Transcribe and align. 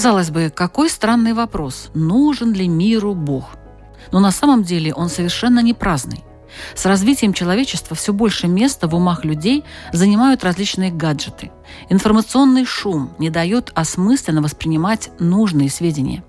Казалось 0.00 0.30
бы, 0.30 0.48
какой 0.48 0.88
странный 0.88 1.34
вопрос, 1.34 1.90
нужен 1.92 2.54
ли 2.54 2.66
миру 2.68 3.14
Бог? 3.14 3.50
Но 4.12 4.18
на 4.18 4.30
самом 4.30 4.62
деле 4.62 4.94
он 4.94 5.10
совершенно 5.10 5.60
не 5.60 5.74
праздный. 5.74 6.24
С 6.74 6.86
развитием 6.86 7.34
человечества 7.34 7.94
все 7.94 8.14
больше 8.14 8.48
места 8.48 8.88
в 8.88 8.94
умах 8.94 9.26
людей 9.26 9.62
занимают 9.92 10.42
различные 10.42 10.90
гаджеты. 10.90 11.50
Информационный 11.90 12.64
шум 12.64 13.10
не 13.18 13.28
дает 13.28 13.72
осмысленно 13.74 14.40
воспринимать 14.40 15.10
нужные 15.18 15.68
сведения. 15.68 16.24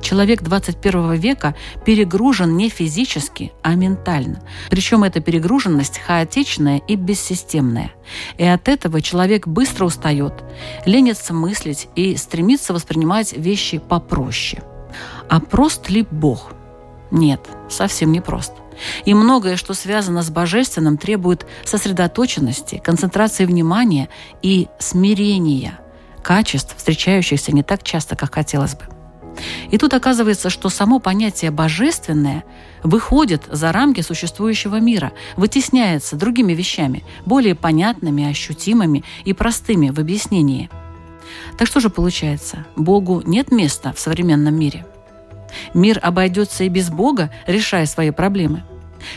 Человек 0.00 0.42
21 0.42 1.14
века 1.14 1.54
перегружен 1.84 2.56
не 2.56 2.68
физически, 2.68 3.52
а 3.62 3.74
ментально. 3.74 4.42
Причем 4.70 5.04
эта 5.04 5.20
перегруженность 5.20 5.98
хаотичная 5.98 6.78
и 6.78 6.96
бессистемная. 6.96 7.92
И 8.38 8.44
от 8.44 8.68
этого 8.68 9.00
человек 9.00 9.46
быстро 9.46 9.84
устает, 9.84 10.44
ленится 10.84 11.34
мыслить 11.34 11.88
и 11.94 12.16
стремится 12.16 12.72
воспринимать 12.72 13.32
вещи 13.32 13.78
попроще. 13.78 14.62
А 15.28 15.40
прост 15.40 15.88
ли 15.90 16.06
Бог? 16.10 16.52
Нет, 17.10 17.40
совсем 17.68 18.12
не 18.12 18.20
прост. 18.20 18.52
И 19.04 19.14
многое, 19.14 19.56
что 19.56 19.74
связано 19.74 20.22
с 20.22 20.30
божественным, 20.30 20.98
требует 20.98 21.46
сосредоточенности, 21.64 22.80
концентрации 22.82 23.46
внимания 23.46 24.08
и 24.42 24.68
смирения, 24.78 25.78
качеств, 26.22 26.76
встречающихся 26.76 27.52
не 27.52 27.62
так 27.62 27.82
часто, 27.82 28.16
как 28.16 28.34
хотелось 28.34 28.74
бы. 28.74 28.95
И 29.70 29.78
тут 29.78 29.94
оказывается, 29.94 30.50
что 30.50 30.68
само 30.68 30.98
понятие 30.98 31.50
«божественное» 31.50 32.44
выходит 32.82 33.44
за 33.50 33.72
рамки 33.72 34.00
существующего 34.00 34.80
мира, 34.80 35.12
вытесняется 35.36 36.16
другими 36.16 36.52
вещами, 36.52 37.04
более 37.24 37.54
понятными, 37.54 38.28
ощутимыми 38.28 39.04
и 39.24 39.32
простыми 39.32 39.90
в 39.90 39.98
объяснении. 39.98 40.70
Так 41.58 41.66
что 41.66 41.80
же 41.80 41.90
получается? 41.90 42.64
Богу 42.76 43.22
нет 43.24 43.50
места 43.50 43.92
в 43.92 43.98
современном 43.98 44.58
мире. 44.58 44.86
Мир 45.74 45.98
обойдется 46.02 46.64
и 46.64 46.68
без 46.68 46.90
Бога, 46.90 47.30
решая 47.46 47.86
свои 47.86 48.10
проблемы. 48.10 48.62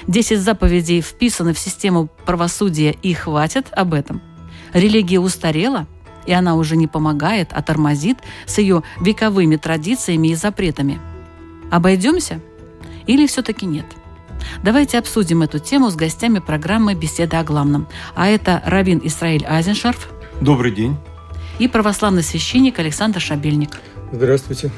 Десять 0.07 0.41
заповедей 0.41 1.01
вписаны 1.01 1.53
в 1.53 1.59
систему 1.59 2.09
правосудия 2.25 2.95
и 3.01 3.13
хватит 3.13 3.67
об 3.71 3.93
этом. 3.93 4.21
Религия 4.73 5.19
устарела– 5.19 5.87
и 6.25 6.33
она 6.33 6.55
уже 6.55 6.75
не 6.75 6.87
помогает, 6.87 7.49
а 7.51 7.61
тормозит 7.61 8.17
с 8.45 8.57
ее 8.57 8.83
вековыми 8.99 9.55
традициями 9.55 10.29
и 10.29 10.35
запретами. 10.35 10.99
Обойдемся? 11.71 12.39
Или 13.07 13.27
все-таки 13.27 13.65
нет? 13.65 13.85
Давайте 14.63 14.97
обсудим 14.97 15.41
эту 15.41 15.59
тему 15.59 15.89
с 15.89 15.95
гостями 15.95 16.39
программы 16.39 16.93
«Беседа 16.93 17.39
о 17.39 17.43
главном». 17.43 17.87
А 18.15 18.27
это 18.27 18.61
Равин 18.65 19.01
Исраиль 19.03 19.45
Айзеншарф. 19.45 20.09
Добрый 20.41 20.71
день. 20.71 20.95
И 21.59 21.67
православный 21.67 22.23
священник 22.23 22.79
Александр 22.79 23.19
Шабельник. 23.19 23.79
Здравствуйте. 24.11 24.71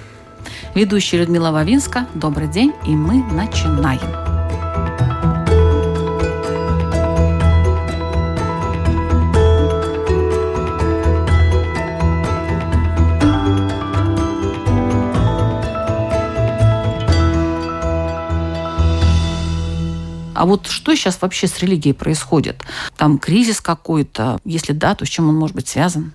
Ведущая 0.74 1.20
Людмила 1.20 1.52
Вавинска. 1.52 2.08
Добрый 2.16 2.48
день, 2.48 2.74
и 2.88 2.92
мы 2.92 3.24
начинаем. 3.32 4.31
А 20.42 20.46
вот 20.46 20.66
что 20.66 20.96
сейчас 20.96 21.22
вообще 21.22 21.46
с 21.46 21.60
религией 21.60 21.94
происходит? 21.94 22.64
Там 22.98 23.20
кризис 23.20 23.62
какой-то? 23.62 24.40
Если 24.44 24.74
да, 24.74 24.96
то 24.96 25.06
с 25.06 25.08
чем 25.08 25.30
он 25.30 25.36
может 25.36 25.56
быть 25.56 25.68
связан? 25.68 26.14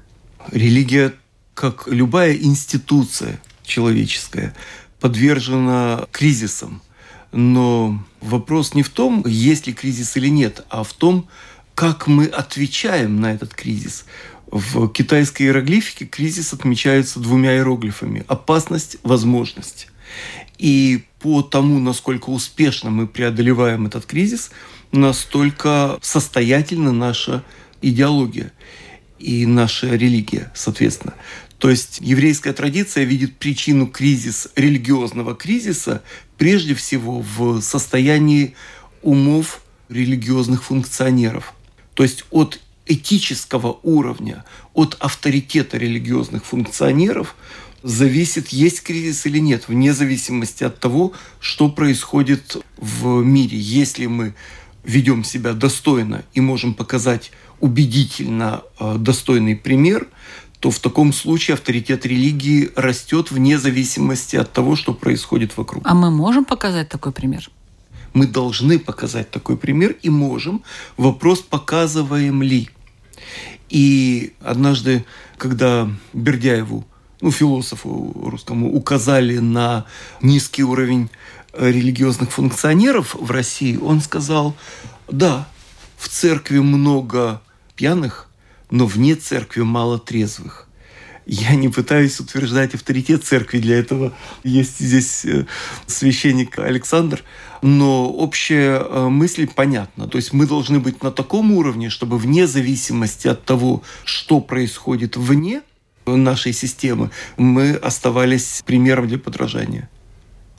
Религия, 0.50 1.14
как 1.54 1.86
любая 1.86 2.34
институция 2.34 3.40
человеческая, 3.62 4.52
подвержена 4.98 6.08
кризисам. 6.10 6.82
Но 7.30 8.02
вопрос 8.20 8.74
не 8.74 8.82
в 8.82 8.88
том, 8.88 9.22
есть 9.28 9.68
ли 9.68 9.72
кризис 9.72 10.16
или 10.16 10.26
нет, 10.26 10.64
а 10.70 10.82
в 10.82 10.92
том, 10.92 11.28
как 11.76 12.08
мы 12.08 12.24
отвечаем 12.24 13.20
на 13.20 13.32
этот 13.32 13.54
кризис. 13.54 14.06
В 14.48 14.88
китайской 14.88 15.44
иероглифике 15.44 16.04
кризис 16.04 16.52
отмечается 16.52 17.20
двумя 17.20 17.54
иероглифами– 17.54 18.24
опасность, 18.26 18.96
возможность. 19.04 19.86
И 20.58 21.04
по 21.26 21.42
тому, 21.42 21.80
насколько 21.80 22.30
успешно 22.30 22.90
мы 22.90 23.08
преодолеваем 23.08 23.86
этот 23.86 24.06
кризис, 24.06 24.52
настолько 24.92 25.98
состоятельна 26.00 26.92
наша 26.92 27.42
идеология 27.82 28.52
и 29.18 29.44
наша 29.44 29.88
религия, 29.88 30.52
соответственно. 30.54 31.14
То 31.58 31.68
есть 31.68 31.98
еврейская 32.00 32.52
традиция 32.52 33.02
видит 33.02 33.38
причину 33.38 33.88
кризис, 33.88 34.46
религиозного 34.54 35.34
кризиса 35.34 36.04
прежде 36.38 36.76
всего 36.76 37.20
в 37.20 37.60
состоянии 37.60 38.54
умов 39.02 39.62
религиозных 39.88 40.62
функционеров. 40.62 41.54
То 41.94 42.04
есть 42.04 42.24
от 42.30 42.60
этического 42.86 43.80
уровня, 43.82 44.44
от 44.74 44.96
авторитета 45.00 45.76
религиозных 45.76 46.44
функционеров– 46.44 47.34
зависит, 47.86 48.48
есть 48.48 48.82
кризис 48.82 49.26
или 49.26 49.38
нет, 49.38 49.68
вне 49.68 49.92
зависимости 49.92 50.64
от 50.64 50.80
того, 50.80 51.12
что 51.38 51.68
происходит 51.68 52.56
в 52.76 53.22
мире. 53.22 53.56
Если 53.58 54.06
мы 54.06 54.34
ведем 54.82 55.22
себя 55.22 55.52
достойно 55.52 56.24
и 56.34 56.40
можем 56.40 56.74
показать 56.74 57.30
убедительно 57.60 58.62
э, 58.80 58.96
достойный 58.98 59.54
пример, 59.54 60.08
то 60.58 60.72
в 60.72 60.80
таком 60.80 61.12
случае 61.12 61.54
авторитет 61.54 62.04
религии 62.06 62.70
растет 62.74 63.30
вне 63.30 63.56
зависимости 63.56 64.34
от 64.34 64.52
того, 64.52 64.74
что 64.74 64.92
происходит 64.92 65.56
вокруг. 65.56 65.86
А 65.86 65.94
мы 65.94 66.10
можем 66.10 66.44
показать 66.44 66.88
такой 66.88 67.12
пример? 67.12 67.48
Мы 68.14 68.26
должны 68.26 68.80
показать 68.80 69.30
такой 69.30 69.56
пример 69.56 69.94
и 70.02 70.10
можем. 70.10 70.64
Вопрос, 70.96 71.40
показываем 71.40 72.42
ли. 72.42 72.68
И 73.68 74.32
однажды, 74.40 75.04
когда 75.38 75.88
Бердяеву 76.12 76.84
ну, 77.20 77.30
философу 77.30 78.12
русскому 78.14 78.72
указали 78.74 79.38
на 79.38 79.86
низкий 80.20 80.64
уровень 80.64 81.10
э, 81.52 81.70
религиозных 81.70 82.30
функционеров 82.30 83.14
в 83.14 83.30
России, 83.30 83.76
он 83.76 84.00
сказал, 84.00 84.54
да, 85.08 85.48
в 85.96 86.08
церкви 86.08 86.58
много 86.58 87.40
пьяных, 87.74 88.28
но 88.70 88.86
вне 88.86 89.14
церкви 89.14 89.62
мало 89.62 89.98
трезвых. 89.98 90.68
Я 91.28 91.56
не 91.56 91.68
пытаюсь 91.68 92.20
утверждать 92.20 92.74
авторитет 92.74 93.24
церкви, 93.24 93.58
для 93.58 93.78
этого 93.78 94.12
есть 94.44 94.78
здесь 94.78 95.24
э, 95.24 95.46
священник 95.86 96.58
Александр, 96.58 97.24
но 97.62 98.08
общая 98.08 98.78
э, 98.78 99.08
мысль 99.08 99.48
понятна. 99.48 100.06
То 100.06 100.18
есть 100.18 100.32
мы 100.32 100.46
должны 100.46 100.78
быть 100.78 101.02
на 101.02 101.10
таком 101.10 101.50
уровне, 101.52 101.88
чтобы 101.88 102.18
вне 102.18 102.46
зависимости 102.46 103.26
от 103.26 103.44
того, 103.44 103.82
что 104.04 104.40
происходит 104.40 105.16
вне– 105.16 105.62
нашей 106.14 106.52
системы, 106.52 107.10
мы 107.36 107.72
оставались 107.72 108.62
примером 108.64 109.08
для 109.08 109.18
подражания. 109.18 109.88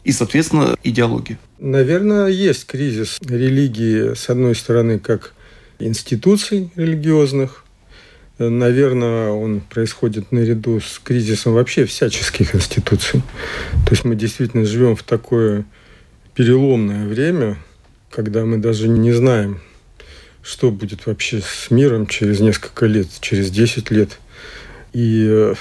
И, 0.03 0.11
соответственно, 0.11 0.77
идеология. 0.83 1.39
Наверное, 1.59 2.27
есть 2.27 2.65
кризис 2.65 3.17
религии, 3.21 4.13
с 4.13 4.29
одной 4.29 4.55
стороны, 4.55 4.99
как 4.99 5.33
институций 5.79 6.71
религиозных. 6.75 7.63
Наверное, 8.37 9.29
он 9.29 9.61
происходит 9.61 10.31
наряду 10.31 10.79
с 10.79 10.99
кризисом 11.03 11.53
вообще 11.53 11.85
всяческих 11.85 12.53
институций. 12.55 13.21
То 13.85 13.91
есть 13.91 14.05
мы 14.05 14.15
действительно 14.15 14.65
живем 14.65 14.95
в 14.95 15.03
такое 15.03 15.65
переломное 16.35 17.07
время, 17.07 17.57
когда 18.11 18.45
мы 18.45 18.57
даже 18.57 18.87
не 18.87 19.11
знаем, 19.11 19.59
что 20.43 20.71
будет 20.71 21.07
вообще 21.07 21.41
с 21.41 21.71
миром 21.71 22.05
через 22.05 22.39
несколько 22.39 22.85
лет, 22.85 23.07
через 23.19 23.49
10 23.49 23.91
лет– 23.91 24.19
и 24.97 25.27
э, 25.29 25.53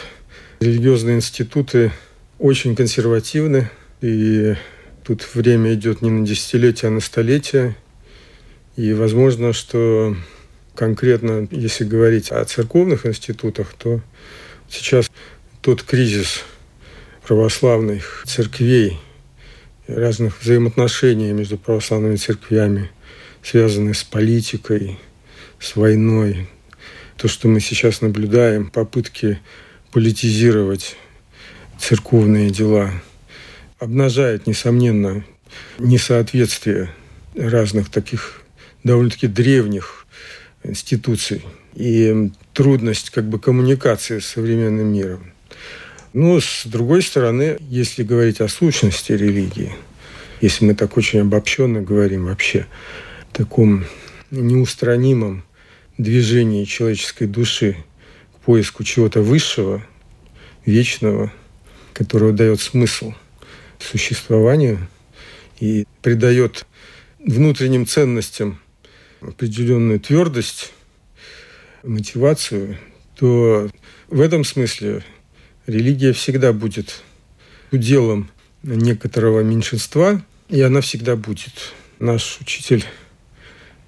религиозные 0.60 1.16
институты 1.16 1.92
очень 2.38 2.74
консервативны, 2.74 3.70
и 4.00 4.54
тут 5.04 5.28
время 5.34 5.74
идет 5.74 6.00
не 6.00 6.08
на 6.08 6.26
десятилетия, 6.26 6.86
а 6.86 6.90
на 6.90 7.00
столетия. 7.00 7.76
И 8.76 8.94
возможно, 8.94 9.52
что 9.52 10.16
конкретно, 10.74 11.46
если 11.50 11.84
говорить 11.84 12.30
о 12.30 12.42
церковных 12.46 13.04
институтах, 13.04 13.74
то 13.74 14.00
сейчас 14.70 15.10
тот 15.60 15.82
кризис 15.82 16.42
православных 17.26 18.22
церквей, 18.24 18.98
разных 19.86 20.40
взаимоотношений 20.40 21.32
между 21.32 21.58
православными 21.58 22.16
церквями, 22.16 22.90
связанные 23.42 23.92
с 23.92 24.02
политикой, 24.02 24.98
с 25.60 25.76
войной. 25.76 26.48
То, 27.16 27.28
что 27.28 27.48
мы 27.48 27.60
сейчас 27.60 28.02
наблюдаем, 28.02 28.68
попытки 28.68 29.40
политизировать 29.90 30.96
церковные 31.78 32.50
дела, 32.50 32.92
обнажает, 33.78 34.46
несомненно, 34.46 35.24
несоответствие 35.78 36.90
разных 37.34 37.90
таких 37.90 38.42
довольно-таки 38.84 39.26
древних 39.26 40.06
институций 40.62 41.44
и 41.74 42.30
трудность 42.52 43.10
как 43.10 43.28
бы 43.28 43.38
коммуникации 43.38 44.18
с 44.18 44.26
современным 44.26 44.92
миром. 44.92 45.32
Но 46.12 46.40
с 46.40 46.62
другой 46.64 47.02
стороны, 47.02 47.58
если 47.68 48.02
говорить 48.02 48.40
о 48.40 48.48
сущности 48.48 49.12
религии, 49.12 49.72
если 50.40 50.64
мы 50.64 50.74
так 50.74 50.96
очень 50.96 51.20
обобщенно 51.20 51.80
говорим 51.82 52.26
вообще, 52.26 52.66
таком 53.32 53.84
неустранимом 54.30 55.44
движении 55.98 56.64
человеческой 56.64 57.26
души 57.26 57.76
к 58.34 58.44
поиску 58.44 58.84
чего-то 58.84 59.22
высшего, 59.22 59.84
вечного, 60.64 61.32
которого 61.92 62.32
дает 62.32 62.60
смысл 62.60 63.14
существованию 63.78 64.86
и 65.60 65.86
придает 66.02 66.66
внутренним 67.18 67.86
ценностям 67.86 68.60
определенную 69.20 70.00
твердость, 70.00 70.72
мотивацию, 71.82 72.78
то 73.16 73.70
в 74.08 74.20
этом 74.20 74.44
смысле 74.44 75.04
религия 75.66 76.12
всегда 76.12 76.52
будет 76.52 77.02
уделом 77.72 78.30
некоторого 78.62 79.40
меньшинства, 79.40 80.24
и 80.48 80.60
она 80.60 80.80
всегда 80.80 81.16
будет. 81.16 81.72
Наш 81.98 82.38
учитель 82.40 82.84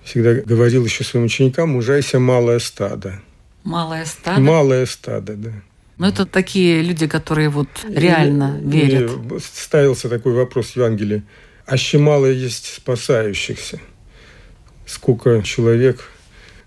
всегда 0.09 0.35
говорил 0.35 0.85
еще 0.85 1.05
своим 1.05 1.27
ученикам, 1.27 1.71
мужайся 1.71 2.19
малое 2.19 2.59
стадо. 2.59 3.21
Малое 3.65 4.05
стадо? 4.07 4.41
Малое 4.41 4.87
стадо, 4.87 5.35
да. 5.35 5.51
Ну, 5.99 6.07
это 6.07 6.25
такие 6.27 6.81
люди, 6.83 7.07
которые 7.07 7.49
вот 7.49 7.69
реально 7.89 8.61
и, 8.63 8.67
верят. 8.67 9.11
И 9.11 9.39
ставился 9.41 10.09
такой 10.09 10.33
вопрос 10.33 10.69
в 10.69 10.77
Евангелии. 10.77 11.23
Аще 11.67 11.99
мало 11.99 12.27
есть 12.27 12.75
спасающихся. 12.77 13.81
Сколько 14.87 15.43
человек 15.43 16.09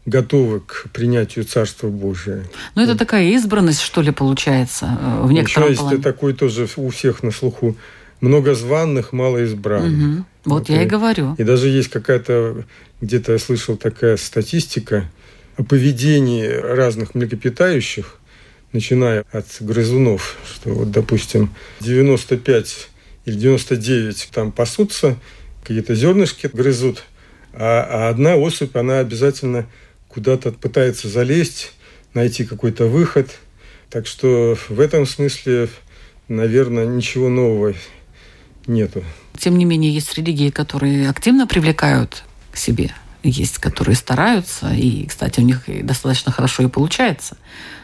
готовы 0.06 0.60
к 0.60 0.88
принятию 0.94 1.46
Царства 1.46 1.88
Божия. 1.88 2.44
Ну, 2.76 2.84
это 2.84 2.98
такая 2.98 3.26
избранность, 3.30 3.82
что 3.82 4.02
ли, 4.02 4.12
получается, 4.12 4.98
э, 5.02 5.26
в 5.26 5.32
некотором 5.32 5.72
Еще 5.72 5.84
есть 5.92 6.04
такой 6.04 6.34
тоже 6.34 6.68
у 6.76 6.90
всех 6.90 7.24
на 7.24 7.32
слуху. 7.32 7.76
Много 8.22 8.56
званных, 8.56 9.14
мало 9.14 9.40
избранных. 9.40 9.92
Угу. 9.92 10.26
Вот, 10.46 10.60
вот 10.60 10.70
я 10.70 10.84
и, 10.84 10.86
и 10.86 10.88
говорю. 10.88 11.36
И 11.38 11.44
даже 11.44 11.68
есть 11.68 11.90
какая-то, 11.90 12.66
где-то 13.02 13.34
я 13.34 13.40
слышал 13.40 13.76
такая 13.76 14.18
статистика 14.18 15.10
о 15.58 15.64
поведении 15.64 16.46
разных 16.46 17.16
млекопитающих, 17.16 18.18
начиная 18.74 19.26
от 19.32 19.46
грызунов, 19.60 20.38
что 20.46 20.70
вот, 20.70 20.92
допустим, 20.92 21.54
95 21.82 22.90
или 23.26 23.36
99 23.36 24.30
там 24.32 24.52
пасутся, 24.52 25.18
какие-то 25.62 25.94
зернышки 25.96 26.50
грызут, 26.52 27.04
а, 27.54 27.88
а 27.90 28.10
одна 28.10 28.36
особь, 28.36 28.76
она 28.76 29.00
обязательно 29.00 29.68
куда-то 30.08 30.52
пытается 30.52 31.08
залезть, 31.08 31.74
найти 32.14 32.44
какой-то 32.46 32.86
выход. 32.86 33.30
Так 33.90 34.08
что 34.08 34.58
в 34.70 34.80
этом 34.80 35.06
смысле, 35.06 35.70
наверное, 36.28 36.86
ничего 36.86 37.30
нового 37.30 37.74
нету. 38.68 39.04
Тем 39.38 39.58
не 39.58 39.66
менее, 39.66 39.94
есть 39.94 40.14
религии, 40.18 40.50
которые 40.50 41.10
активно 41.10 41.48
привлекают 41.48 42.24
к 42.52 42.58
себе. 42.58 42.92
Есть, 43.24 43.60
которые 43.60 43.96
стараются, 43.96 44.74
и, 44.74 45.06
кстати, 45.06 45.40
у 45.40 45.44
них 45.44 45.64
достаточно 45.84 46.32
хорошо 46.32 46.64
и 46.64 46.68
получается. 46.68 47.38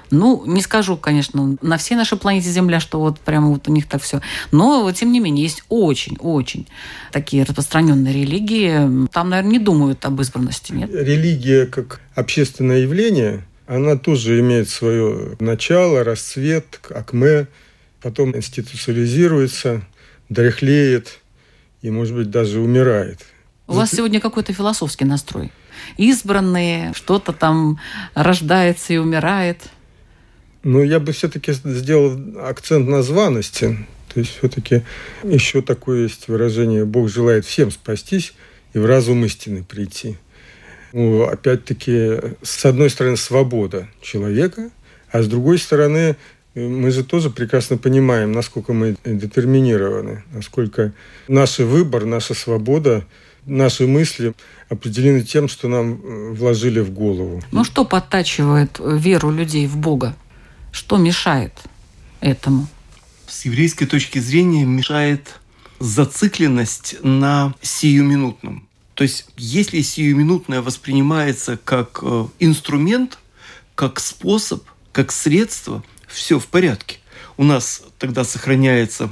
Ну, 0.10 0.44
не 0.46 0.62
скажу, 0.62 0.98
конечно, 0.98 1.58
на 1.62 1.78
всей 1.78 1.96
нашей 1.96 2.18
планете 2.18 2.50
Земля, 2.50 2.80
что 2.80 3.00
вот 3.00 3.20
прямо 3.20 3.50
вот 3.50 3.68
у 3.68 3.72
них 3.72 3.88
так 3.88 4.02
все. 4.02 4.22
Но, 4.52 4.90
тем 4.94 5.12
не 5.12 5.20
менее, 5.20 5.44
есть 5.44 5.64
очень-очень 5.70 6.66
такие 7.12 7.44
распространенные 7.44 8.14
религии. 8.14 9.08
Там, 9.12 9.30
наверное, 9.30 9.52
не 9.52 9.60
думают 9.60 10.06
об 10.06 10.20
избранности, 10.22 10.72
нет? 10.72 10.90
Религия 10.94 11.66
как 11.66 12.02
общественное 12.16 12.80
явление, 12.80 13.44
она 13.68 13.98
тоже 13.98 14.40
имеет 14.40 14.70
свое 14.70 15.36
начало, 15.40 16.06
расцвет, 16.06 16.80
акме, 16.90 17.48
потом 18.02 18.36
институциализируется, 18.36 19.82
дряхлеет 20.30 21.20
и, 21.82 21.90
может 21.90 22.16
быть, 22.16 22.30
даже 22.30 22.60
умирает. 22.60 23.26
У 23.68 23.74
вас 23.74 23.92
сегодня 23.92 24.20
какой-то 24.20 24.54
философский 24.54 25.06
настрой. 25.06 25.52
Избранные, 25.98 26.94
что-то 26.94 27.34
там 27.34 27.80
рождается 28.16 28.94
и 28.94 28.98
умирает– 28.98 29.62
но 30.68 30.84
я 30.84 31.00
бы 31.00 31.14
все-таки 31.14 31.54
сделал 31.54 32.20
акцент 32.42 32.90
на 32.90 33.02
званости. 33.02 33.78
То 34.14 34.20
есть 34.20 34.38
все-таки 34.38 34.84
еще 35.24 35.62
такое 35.62 36.04
есть 36.04 36.28
выражение 36.28 36.84
«Бог 36.84 37.10
желает 37.10 37.46
всем 37.46 37.72
спастись 37.72 38.34
и 38.74 38.80
в 38.80 38.86
разум 38.86 39.24
истины 39.24 39.64
прийти». 39.64 40.18
Ну, 40.92 41.24
опять-таки, 41.24 42.36
с 42.42 42.66
одной 42.66 42.90
стороны, 42.90 43.16
свобода 43.16 43.88
человека, 44.02 44.70
а 45.10 45.22
с 45.22 45.28
другой 45.28 45.58
стороны, 45.58 46.18
мы 46.58 46.92
же 46.92 47.04
тоже 47.04 47.30
прекрасно 47.30 47.78
понимаем, 47.78 48.32
насколько 48.32 48.74
мы 48.74 48.98
детерминированы, 49.06 50.24
насколько 50.32 50.94
наш 51.28 51.60
выбор, 51.60 52.06
наша 52.06 52.34
свобода, 52.34 53.06
наши 53.46 53.86
мысли 53.86 54.34
определены 54.70 55.22
тем, 55.22 55.48
что 55.48 55.68
нам 55.68 56.34
вложили 56.34 56.80
в 56.80 56.92
голову. 56.92 57.42
Ну 57.52 57.64
что 57.64 57.86
подтачивает 57.86 58.80
веру 58.80 59.32
людей 59.32 59.68
в 59.68 59.78
Бога? 59.78 60.16
Что 60.72 60.98
мешает 60.98 61.54
этому? 62.22 62.68
С 63.28 63.46
еврейской 63.46 63.86
точки 63.86 64.20
зрения 64.20 64.66
мешает 64.66 65.40
зацикленность 65.80 66.98
на 67.04 67.54
сиюминутном. 67.62 68.68
То 68.96 69.04
есть, 69.04 69.28
если 69.38 69.82
сиюминутное 69.82 70.62
воспринимается 70.62 71.60
как 71.64 72.00
э, 72.02 72.26
инструмент, 72.40 73.20
как 73.76 74.00
способ, 74.00 74.64
как 74.92 75.12
средство, 75.12 75.84
все 76.08 76.40
в 76.40 76.48
порядке. 76.48 76.98
У 77.38 77.44
нас 77.44 77.84
тогда 78.00 78.24
сохраняется 78.24 79.10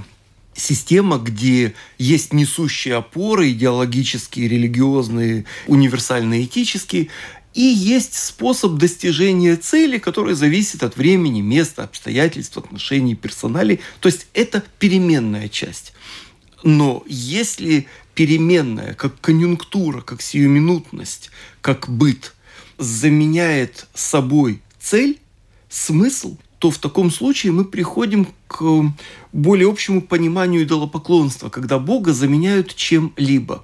система, 0.56 1.18
где 1.18 1.76
есть 1.98 2.34
несущие 2.34 2.96
опоры 2.96 3.52
идеологические, 3.52 4.48
религиозные, 4.48 5.46
универсальные, 5.68 6.46
этические, 6.46 7.10
и 7.54 7.62
есть 7.62 8.16
способ 8.16 8.74
достижения 8.74 9.56
цели, 9.56 9.98
который 9.98 10.34
зависит 10.34 10.84
от 10.84 10.98
времени, 10.98 11.42
места, 11.42 11.84
обстоятельств, 11.84 12.58
отношений, 12.58 13.16
персоналей. 13.16 13.80
То 14.02 14.10
есть 14.10 14.28
это 14.34 14.62
переменная 14.78 15.48
часть. 15.48 15.94
Но 16.64 17.04
если 17.08 17.88
переменная, 18.14 18.94
как 18.94 19.22
конъюнктура, 19.22 20.02
как 20.02 20.22
сиюминутность, 20.22 21.30
как 21.62 21.88
быт, 21.88 22.34
заменяет 22.78 23.88
собой 23.94 24.62
цель, 24.80 25.20
смысл, 25.70 26.38
то 26.60 26.72
в 26.72 26.78
таком 26.78 27.12
случае 27.12 27.52
мы 27.52 27.66
приходим 27.66 28.28
к 28.48 28.64
более 29.34 29.70
общему 29.70 30.02
пониманию 30.02 30.64
идолопоклонства, 30.64 31.50
когда 31.50 31.80
Бога 31.80 32.14
заменяют 32.14 32.76
чем-либо. 32.76 33.64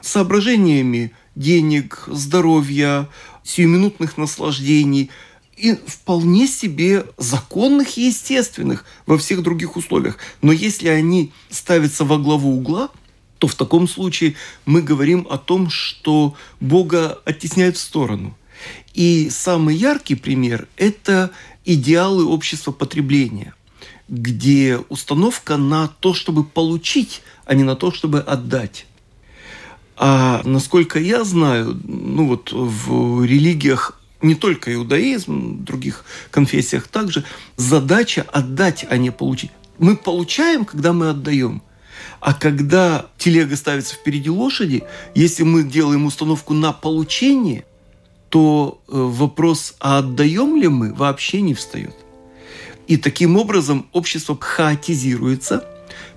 Соображениями 0.00 1.12
денег, 1.34 2.04
здоровья, 2.08 3.08
сиюминутных 3.44 4.16
наслаждений 4.16 5.10
и 5.56 5.74
вполне 5.86 6.46
себе 6.46 7.06
законных 7.18 7.98
и 7.98 8.06
естественных 8.06 8.84
во 9.06 9.18
всех 9.18 9.42
других 9.42 9.76
условиях. 9.76 10.18
Но 10.40 10.52
если 10.52 10.88
они 10.88 11.32
ставятся 11.50 12.04
во 12.04 12.18
главу 12.18 12.56
угла, 12.56 12.90
то 13.38 13.46
в 13.46 13.54
таком 13.54 13.88
случае 13.88 14.34
мы 14.66 14.82
говорим 14.82 15.26
о 15.28 15.36
том, 15.36 15.68
что 15.68 16.34
Бога 16.60 17.18
оттесняют 17.24 17.76
в 17.76 17.80
сторону. 17.80 18.36
И 18.94 19.30
самый 19.30 19.74
яркий 19.74 20.14
пример– 20.14 20.68
это 20.76 21.30
идеалы 21.64 22.24
общества 22.26 22.72
потребления, 22.72 23.54
где 24.08 24.78
установка 24.88 25.56
на 25.56 25.88
то, 25.88 26.14
чтобы 26.14 26.44
получить, 26.44 27.22
а 27.44 27.54
не 27.54 27.62
на 27.62 27.76
то, 27.76 27.90
чтобы 27.90 28.20
отдать. 28.20 28.86
А 29.96 30.42
насколько 30.44 30.98
я 30.98 31.24
знаю, 31.24 31.80
ну 31.84 32.26
вот 32.26 32.50
в 32.52 33.24
религиях 33.24 34.00
не 34.20 34.34
только 34.34 34.72
иудаизм, 34.72 35.58
в 35.58 35.64
других 35.64 36.04
конфессиях 36.30 36.88
также, 36.88 37.24
задача 37.56 38.22
отдать, 38.32 38.86
а 38.88 38.96
не 38.96 39.10
получить. 39.10 39.50
Мы 39.78 39.96
получаем, 39.96 40.64
когда 40.64 40.92
мы 40.92 41.10
отдаем. 41.10 41.62
А 42.20 42.34
когда 42.34 43.06
телега 43.18 43.56
ставится 43.56 43.94
впереди 43.94 44.30
лошади, 44.30 44.84
если 45.14 45.42
мы 45.42 45.64
делаем 45.64 46.06
установку 46.06 46.54
на 46.54 46.72
получение, 46.72 47.64
то 48.32 48.80
э, 48.88 48.92
вопрос, 48.96 49.74
а 49.78 49.98
отдаем 49.98 50.56
ли 50.56 50.66
мы, 50.66 50.94
вообще 50.94 51.42
не 51.42 51.52
встает. 51.52 51.94
И 52.86 52.96
таким 52.96 53.36
образом 53.36 53.88
общество 53.92 54.38
хаотизируется, 54.40 55.68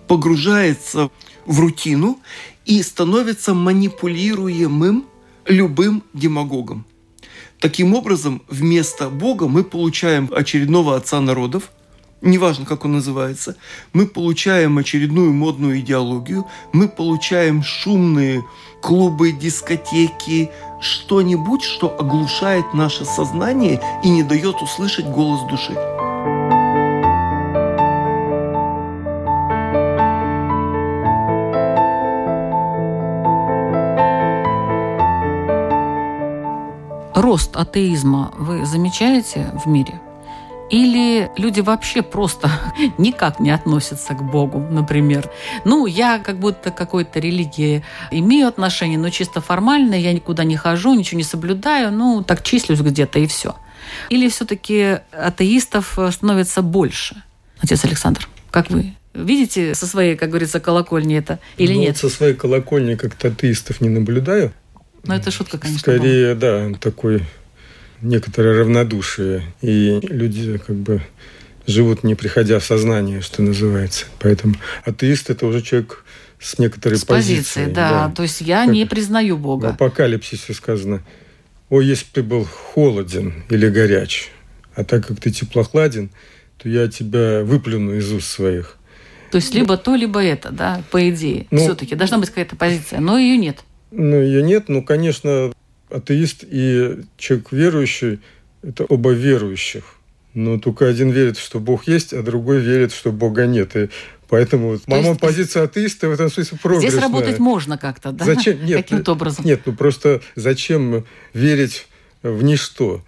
погружается 0.07 1.10
в 1.45 1.60
рутину 1.60 2.22
и 2.65 2.81
становится 2.84 3.53
манипулируемым 3.53 5.05
любым 5.45 6.03
демагогом. 6.13 6.86
Таким 7.60 7.93
образом, 7.93 8.41
вместо 8.48 9.10
Бога 9.10 9.50
мы 9.50 9.65
получаем 9.65 10.29
очередного 10.34 10.95
отца 10.95 11.19
народов, 11.19 11.69
неважно, 12.22 12.65
как 12.65 12.86
он 12.86 12.93
называется, 12.93 13.57
мы 13.91 14.07
получаем 14.07 14.77
очередную 14.77 15.34
модную 15.34 15.81
идеологию, 15.81 16.45
мы 16.72 16.88
получаем 16.88 17.62
шумные 17.62 18.41
клубы, 18.81 19.34
дискотеки, 19.34 20.50
что-нибудь, 20.85 21.63
что 21.63 21.95
оглушает 21.97 22.73
наше 22.73 23.05
сознание 23.05 23.81
и 24.03 24.09
не 24.09 24.23
дает 24.23 24.61
услышать 24.61 25.07
голос 25.07 25.41
души. 25.49 25.73
Рост 37.15 37.55
атеизма 37.55 38.31
вы 38.37 38.65
замечаете 38.65 39.51
в 39.63 39.67
мире? 39.67 39.99
Или 40.75 41.32
люди 41.38 41.62
вообще 41.62 42.01
просто 42.01 42.51
никак 42.98 43.39
не 43.39 43.50
относятся 43.50 44.13
к 44.13 44.22
Богу, 44.22 44.60
например. 44.60 45.29
Ну, 45.63 45.86
я 45.86 46.20
как 46.20 46.38
будто 46.38 46.70
к 46.70 46.75
какой-то 46.75 47.20
религии 47.20 47.82
имею 48.12 48.50
отношение, 48.50 49.00
но 49.00 49.10
чисто 49.10 49.39
формально 49.39 49.96
я 49.96 50.12
никуда 50.12 50.44
не 50.44 50.58
хожу, 50.58 50.94
ничего 50.94 51.17
не 51.17 51.24
соблюдаю, 51.24 51.94
ну, 51.94 52.24
так 52.24 52.44
числюсь 52.44 52.82
где-то 52.82 53.20
и 53.20 53.27
все. 53.27 53.55
Или 54.10 54.27
все-таки 54.27 55.00
атеистов 55.13 55.98
становится 56.12 56.62
больше? 56.62 57.24
Отец 57.62 57.86
Александр, 57.86 58.27
как 58.51 58.70
вы 58.70 58.96
видите 59.13 59.75
со 59.75 59.88
своей, 59.88 60.17
как 60.17 60.27
говорится, 60.27 60.60
колокольни 60.60 61.17
это 61.17 61.39
или 61.55 61.74
ну, 61.74 61.79
нет? 61.84 61.96
Со 61.96 62.10
своей 62.10 62.34
колокольни 62.34 62.96
как-то 62.96 63.29
атеистов 63.29 63.79
не 63.79 63.88
наблюдаю. 63.88 64.51
Ну, 65.05 65.13
это 65.13 65.32
шутка, 65.32 65.58
конечно. 65.58 65.79
Скорее, 65.79 66.36
была. 66.36 66.70
да, 66.70 66.77
такой 66.79 67.24
некоторое 68.05 68.59
равнодушие. 68.59 69.43
И 69.62 70.00
люди 70.03 70.57
как 70.57 70.75
бы 70.75 71.01
живут, 71.67 72.03
не 72.03 72.15
приходя 72.15 72.59
в 72.59 72.63
сознание, 72.63 73.21
что 73.21 73.41
называется. 73.41 74.05
Поэтому 74.19 74.55
атеист– 74.83 75.29
это 75.31 75.47
уже 75.47 75.62
человек 75.62 76.03
с 76.39 76.59
некоторой 76.59 76.97
с 76.97 77.05
позицией. 77.05 77.67
да. 77.71 78.07
да. 78.07 78.13
То 78.13 78.24
есть 78.24 78.41
я 78.41 78.65
как 78.65 78.74
не 78.74 78.85
признаю 78.85 79.38
Бога. 79.38 79.67
В 79.67 79.69
апокалипсисе 79.71 80.53
сказано, 80.53 81.03
о, 81.69 81.81
если 81.81 82.05
бы 82.05 82.12
ты 82.13 82.24
был 82.24 82.45
холоден 82.45 83.43
или 83.50 83.67
горяч, 83.69 84.29
а 84.75 84.83
так 84.83 85.07
как 85.07 85.19
ты 85.19 85.31
теплохладен, 85.31 86.09
то 86.57 86.69
я 86.69 86.88
тебя 86.88 87.43
выплюну 87.43 87.95
из 87.95 88.12
уст 88.12 88.27
своих. 88.27 88.77
То 89.31 89.38
есть 89.38 89.53
либо 89.53 89.75
то, 89.75 89.95
либо 89.95 90.24
это, 90.24 90.51
да, 90.51 90.83
по 90.91 91.09
идее. 91.09 91.47
Ну, 91.51 91.59
Все-таки 91.59 91.95
должна 91.95 92.19
быть 92.19 92.29
какая-то 92.29 92.55
позиция, 92.55 93.00
но 93.00 93.17
ее 93.17 93.38
нет. 93.38 93.59
Ну, 93.91 94.21
ее 94.21 94.43
нет. 94.43 94.69
Ну, 94.69 94.83
конечно, 94.83 95.51
атеист 95.95 96.43
и 96.49 97.03
человек 97.17 97.51
верующий– 97.51 98.19
это 98.61 98.85
оба 98.85 99.11
верующих. 99.11 99.83
Но 100.33 100.59
только 100.59 100.87
один 100.87 101.11
верит, 101.11 101.37
что 101.37 101.59
Бог 101.59 101.87
есть, 101.87 102.13
а 102.13 102.21
другой 102.21 102.59
верит, 102.59 102.91
что 102.91 103.11
Бога 103.11 103.45
нет. 103.45 103.75
И 103.75 103.89
поэтому 104.27 104.77
То 104.77 104.83
мама 104.87 105.09
есть... 105.09 105.21
позиция 105.21 105.63
атеиста 105.63 106.09
в 106.09 106.11
этом 106.11 106.29
смысле 106.29 106.57
прогрессная. 106.61 106.89
Здесь 106.89 107.01
работать 107.01 107.39
можно 107.39 107.77
как-то, 107.77 108.11
да? 108.11 108.25
Зачем? 108.25 108.65
Нет, 108.65 108.77
Каким-то 108.77 109.13
образом. 109.13 109.45
Нет, 109.45 109.61
ну 109.65 109.73
просто 109.73 110.21
зачем 110.35 111.05
верить 111.33 111.87
в 112.21 112.43
ничто? 112.43 113.01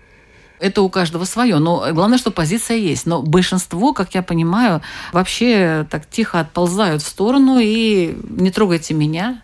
Это 0.60 0.82
у 0.82 0.89
каждого 0.89 1.25
свое. 1.25 1.60
Но 1.60 1.88
главное, 1.91 2.17
что 2.17 2.32
позиция 2.32 2.77
есть. 2.77 3.06
Но 3.06 3.22
большинство, 3.22 3.94
как 3.94 4.15
я 4.15 4.24
понимаю, 4.24 4.82
вообще 5.12 5.86
так 5.89 6.10
тихо 6.10 6.39
отползают 6.39 7.01
в 7.01 7.08
сторону 7.08 7.60
и 7.60 8.15
не 8.29 8.51
трогайте 8.51 8.94
меня, 8.94 9.44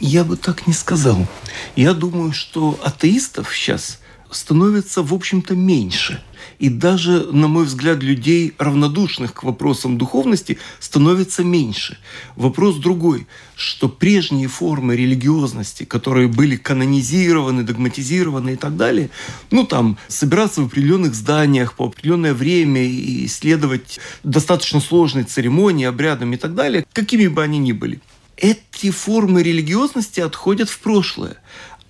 я 0.00 0.24
бы 0.24 0.36
так 0.36 0.66
не 0.66 0.72
сказал. 0.72 1.26
Я 1.74 1.94
думаю, 1.94 2.32
что 2.32 2.78
атеистов 2.82 3.54
сейчас 3.54 3.98
становится, 4.30 5.02
в 5.02 5.14
общем-то, 5.14 5.54
меньше. 5.54 6.22
И 6.58 6.68
даже, 6.68 7.26
на 7.32 7.48
мой 7.48 7.64
взгляд, 7.64 8.02
людей, 8.02 8.54
равнодушных 8.58 9.34
к 9.34 9.42
вопросам 9.42 9.98
духовности, 9.98 10.58
становится 10.80 11.44
меньше. 11.44 11.98
Вопрос 12.34 12.76
другой, 12.76 13.26
что 13.56 13.88
прежние 13.88 14.48
формы 14.48 14.96
религиозности, 14.96 15.84
которые 15.84 16.28
были 16.28 16.56
канонизированы, 16.56 17.62
догматизированы 17.62 18.54
и 18.54 18.56
так 18.56 18.76
далее, 18.76 19.10
ну 19.50 19.66
там, 19.66 19.98
собираться 20.08 20.62
в 20.62 20.66
определенных 20.66 21.14
зданиях 21.14 21.74
по 21.74 21.86
определенное 21.86 22.34
время 22.34 22.82
и 22.82 23.26
исследовать 23.26 24.00
достаточно 24.22 24.80
сложные 24.80 25.24
церемонии, 25.24 25.86
обрядам 25.86 26.32
и 26.32 26.36
так 26.36 26.54
далее, 26.54 26.86
какими 26.92 27.26
бы 27.26 27.42
они 27.42 27.58
ни 27.58 27.72
были– 27.72 28.00
эти 28.36 28.90
формы 28.90 29.42
религиозности 29.42 30.20
отходят 30.20 30.68
в 30.68 30.78
прошлое. 30.80 31.36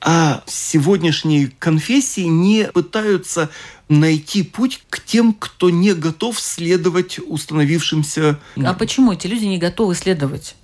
А 0.01 0.45
сегодняшние 0.47 1.53
конфессии 1.59 2.21
не 2.21 2.65
пытаются 2.73 3.51
найти 3.89 4.43
путь 4.43 4.83
к 4.91 5.01
тем, 5.01 5.33
кто 5.33 5.71
не 5.71 5.95
готов 5.95 6.39
следовать 6.39 7.19
установившимся. 7.19 8.39
А 8.57 8.75
почему 8.75 9.13
эти 9.13 9.27
люди 9.27 9.47
не 9.47 9.59
готовы 9.59 9.95
следовать? 9.95 10.55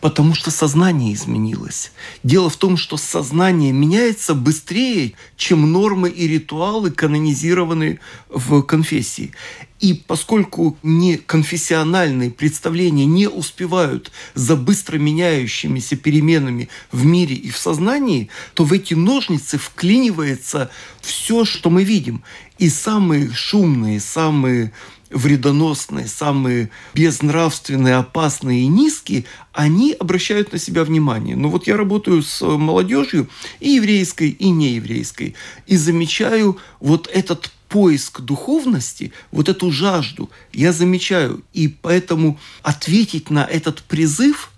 Потому 0.00 0.34
что 0.34 0.52
сознание 0.52 1.12
изменилось. 1.12 1.90
Дело 2.22 2.48
в 2.48 2.56
том, 2.56 2.76
что 2.76 2.96
сознание 2.96 3.72
меняется 3.72 4.34
быстрее, 4.34 5.14
чем 5.36 5.72
нормы 5.72 6.08
и 6.08 6.28
ритуалы 6.28 6.92
канонизированы 6.92 7.98
в 8.28 8.62
конфессии. 8.62 9.32
И 9.80 9.94
поскольку 9.94 10.76
не 10.82 11.16
конфессиональные 11.16 12.30
представления 12.30 13.06
не 13.06 13.28
успевают 13.28 14.10
за 14.34 14.56
быстро 14.56 14.98
меняющимися 14.98 15.96
переменами 15.96 16.68
в 16.90 17.04
мире 17.04 17.36
и 17.36 17.50
в 17.50 17.56
сознании, 17.56 18.28
то 18.54 18.64
в 18.64 18.72
эти 18.72 18.94
ножницы 18.94 19.58
вклинивается 19.58 20.70
все, 21.00 21.44
что 21.44 21.70
мы 21.70 21.84
видим. 21.84 22.22
И 22.58 22.68
самые 22.68 23.32
шумные, 23.32 24.00
самые 24.00 24.72
вредоносные, 25.10 26.06
самые 26.06 26.70
безнравственные, 26.94 27.96
опасные 27.96 28.62
и 28.62 28.66
низкие, 28.66 29.24
они 29.52 29.92
обращают 29.92 30.52
на 30.52 30.58
себя 30.58 30.84
внимание. 30.84 31.36
Но 31.36 31.48
вот 31.48 31.66
я 31.66 31.76
работаю 31.76 32.22
с 32.22 32.44
молодежью 32.44 33.28
и 33.60 33.70
еврейской, 33.70 34.30
и 34.30 34.50
нееврейской, 34.50 35.34
и 35.66 35.76
замечаю 35.76 36.58
вот 36.80 37.08
этот 37.12 37.50
поиск 37.68 38.20
духовности, 38.20 39.12
вот 39.30 39.48
эту 39.48 39.70
жажду 39.70 40.30
я 40.52 40.72
замечаю. 40.72 41.42
И 41.52 41.68
поэтому 41.68 42.38
ответить 42.62 43.30
на 43.30 43.44
этот 43.44 43.82
призыв 43.82 44.50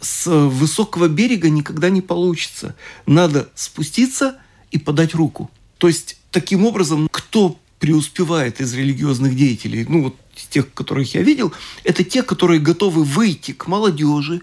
с 0.00 0.30
высокого 0.30 1.08
берега 1.08 1.50
никогда 1.50 1.90
не 1.90 2.02
получится. 2.02 2.74
Надо 3.06 3.48
спуститься 3.54 4.38
и 4.70 4.78
подать 4.78 5.14
руку. 5.14 5.50
То 5.78 5.88
есть, 5.88 6.18
таким 6.30 6.64
образом, 6.64 7.08
кто 7.10 7.58
преуспевает 7.78 8.60
из 8.60 8.74
религиозных 8.74 9.36
деятелей, 9.36 9.86
ну 9.88 10.04
вот 10.04 10.16
тех, 10.50 10.72
которых 10.72 11.14
я 11.14 11.22
видел, 11.22 11.52
это 11.84 12.04
те, 12.04 12.22
которые 12.22 12.60
готовы 12.60 13.04
выйти 13.04 13.52
к 13.52 13.66
молодежи, 13.66 14.42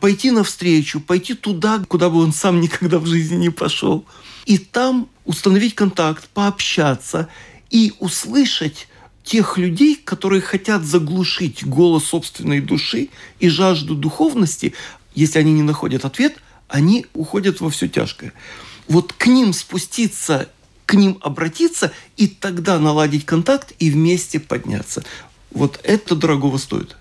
пойти 0.00 0.30
навстречу, 0.30 1.00
пойти 1.00 1.34
туда, 1.34 1.82
куда 1.88 2.10
бы 2.10 2.22
он 2.22 2.32
сам 2.32 2.60
никогда 2.60 2.98
в 2.98 3.06
жизни 3.06 3.36
не 3.36 3.50
пошел, 3.50 4.04
и 4.44 4.58
там 4.58 5.08
установить 5.24 5.74
контакт, 5.74 6.28
пообщаться 6.28 7.28
и 7.70 7.92
услышать 7.98 8.88
тех 9.22 9.56
людей, 9.56 9.96
которые 9.96 10.42
хотят 10.42 10.84
заглушить 10.84 11.66
голос 11.66 12.04
собственной 12.04 12.60
души 12.60 13.08
и 13.40 13.48
жажду 13.48 13.94
духовности, 13.94 14.74
если 15.14 15.38
они 15.38 15.52
не 15.52 15.62
находят 15.62 16.04
ответ, 16.04 16.36
они 16.68 17.06
уходят 17.14 17.60
во 17.60 17.70
все 17.70 17.88
тяжкое. 17.88 18.34
Вот 18.86 19.14
к 19.14 19.26
ним 19.26 19.54
спуститься 19.54 20.50
к 20.86 20.94
ним 20.94 21.18
обратиться 21.22 21.92
и 22.16 22.26
тогда 22.26 22.78
наладить 22.78 23.26
контакт 23.26 23.72
и 23.78 23.90
вместе 23.90 24.40
подняться. 24.40 25.04
Вот 25.50 25.80
это 25.82 26.16
дорогого 26.16 26.58
стоит. 26.58 26.96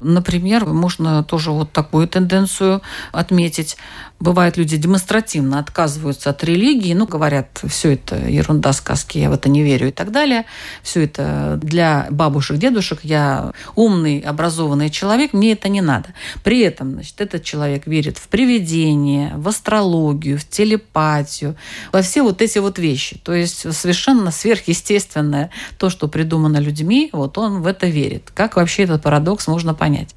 Например, 0.00 0.66
можно 0.66 1.22
тоже 1.24 1.50
вот 1.50 1.72
такую 1.72 2.08
тенденцию 2.08 2.82
отметить. 3.12 3.76
Бывают 4.18 4.56
люди 4.56 4.78
демонстративно 4.78 5.58
отказываются 5.58 6.30
от 6.30 6.42
религии, 6.42 6.94
ну, 6.94 7.06
говорят, 7.06 7.60
все 7.66 7.92
это 7.92 8.16
ерунда, 8.16 8.72
сказки, 8.72 9.18
я 9.18 9.28
в 9.28 9.34
это 9.34 9.50
не 9.50 9.62
верю 9.62 9.88
и 9.88 9.90
так 9.90 10.10
далее. 10.10 10.46
Все 10.82 11.04
это 11.04 11.58
для 11.62 12.06
бабушек, 12.10 12.56
дедушек, 12.56 13.00
я 13.02 13.52
умный, 13.74 14.20
образованный 14.20 14.88
человек, 14.88 15.34
мне 15.34 15.52
это 15.52 15.68
не 15.68 15.82
надо. 15.82 16.08
При 16.42 16.60
этом, 16.60 16.92
значит, 16.92 17.20
этот 17.20 17.44
человек 17.44 17.86
верит 17.86 18.16
в 18.16 18.28
привидения, 18.28 19.34
в 19.36 19.48
астрологию, 19.48 20.38
в 20.38 20.48
телепатию, 20.48 21.56
во 21.92 22.00
все 22.00 22.22
вот 22.22 22.40
эти 22.40 22.58
вот 22.58 22.78
вещи. 22.78 23.20
То 23.22 23.34
есть 23.34 23.70
совершенно 23.74 24.30
сверхъестественное 24.30 25.50
то, 25.76 25.90
что 25.90 26.08
придумано 26.08 26.56
людьми, 26.56 27.10
вот 27.12 27.36
он 27.36 27.60
в 27.60 27.66
это 27.66 27.86
верит. 27.86 28.30
Как 28.34 28.56
вообще 28.56 28.84
этот 28.84 29.02
парадокс 29.02 29.46
можно 29.56 29.72
понять? 29.72 30.14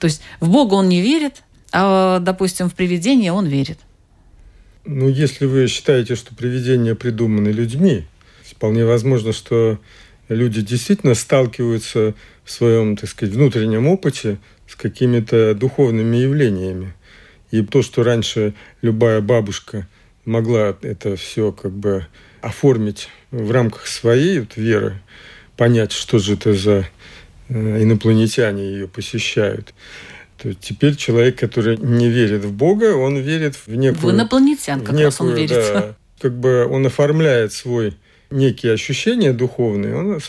То 0.00 0.06
есть 0.06 0.20
в 0.40 0.48
Бога 0.48 0.74
он 0.74 0.88
не 0.88 1.00
верит, 1.00 1.44
а, 1.72 2.18
допустим, 2.18 2.68
в 2.68 2.74
привидения 2.74 3.32
он 3.32 3.46
верит. 3.46 3.78
Ну, 4.84 5.08
если 5.08 5.46
вы 5.46 5.68
считаете, 5.68 6.16
что 6.16 6.34
привидения 6.34 6.96
придуманы 6.96 7.50
людьми, 7.50 8.04
вполне 8.44 8.84
возможно, 8.84 9.32
что 9.32 9.78
люди 10.28 10.60
действительно 10.60 11.14
сталкиваются 11.14 12.14
в 12.44 12.50
своем, 12.50 12.96
так 12.96 13.08
сказать, 13.08 13.32
внутреннем 13.32 13.86
опыте 13.86 14.38
с 14.68 14.74
какими-то 14.74 15.54
духовными 15.54 16.16
явлениями. 16.16 16.94
И 17.52 17.62
то, 17.62 17.82
что 17.82 18.02
раньше 18.02 18.54
любая 18.82 19.20
бабушка 19.20 19.86
могла 20.24 20.76
это 20.82 21.14
все 21.14 21.52
как 21.52 21.70
бы 21.70 22.08
оформить 22.40 23.08
в 23.30 23.52
рамках 23.52 23.86
своей 23.86 24.40
вот 24.40 24.56
веры, 24.56 25.00
понять, 25.56 25.92
что 25.92 26.18
же 26.18 26.34
это 26.34 26.54
за 26.54 26.88
инопланетяне 27.48 28.64
ее 28.64 28.88
посещают, 28.88 29.74
то 30.36 30.52
теперь 30.54 30.96
человек, 30.96 31.38
который 31.38 31.76
не 31.76 32.08
верит 32.08 32.44
в 32.44 32.52
Бога, 32.52 32.96
он 32.96 33.16
верит 33.18 33.56
в 33.56 33.68
некую... 33.68 34.12
В 34.12 34.14
инопланетян 34.14 34.80
как 34.80 34.90
некую, 34.90 35.04
раз 35.04 35.20
он 35.20 35.34
верит. 35.34 35.50
Да, 35.50 35.96
как 36.20 36.38
бы 36.38 36.66
он 36.66 36.86
оформляет 36.86 37.52
свой 37.52 37.96
некие 38.30 38.72
ощущения 38.72 39.32
духовные, 39.32 39.94
он 39.94 40.20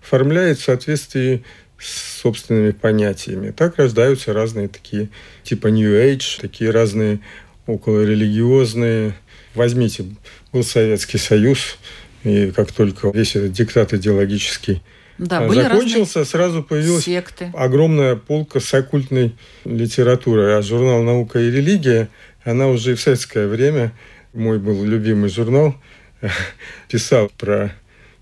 оформляет 0.00 0.58
в 0.58 0.64
соответствии 0.64 1.44
с 1.78 2.20
собственными 2.22 2.70
понятиями. 2.72 3.50
Так 3.50 3.76
рождаются 3.76 4.32
разные 4.32 4.68
такие, 4.68 5.10
типа 5.42 5.68
New 5.68 5.92
Age, 5.92 6.40
такие 6.40 6.70
разные 6.70 7.20
околорелигиозные. 7.66 9.14
Возьмите, 9.54 10.06
был 10.52 10.64
Советский 10.64 11.18
Союз, 11.18 11.78
и 12.24 12.50
как 12.50 12.72
только 12.72 13.10
весь 13.10 13.36
этот 13.36 13.52
диктат 13.52 13.92
идеологический 13.92 14.82
да, 15.18 15.44
а, 15.44 15.52
закончился, 15.52 16.24
сразу 16.24 16.62
появилась 16.62 17.04
секты. 17.04 17.50
огромная 17.54 18.16
полка 18.16 18.60
с 18.60 18.72
оккультной 18.74 19.34
литературой. 19.64 20.58
А 20.58 20.62
журнал 20.62 21.02
«Наука 21.02 21.38
и 21.38 21.50
религия», 21.50 22.08
она 22.44 22.68
уже 22.68 22.92
и 22.92 22.94
в 22.94 23.00
советское 23.00 23.46
время, 23.46 23.92
мой 24.34 24.58
был 24.58 24.84
любимый 24.84 25.30
журнал, 25.30 25.74
писал 26.88 27.30
про 27.36 27.72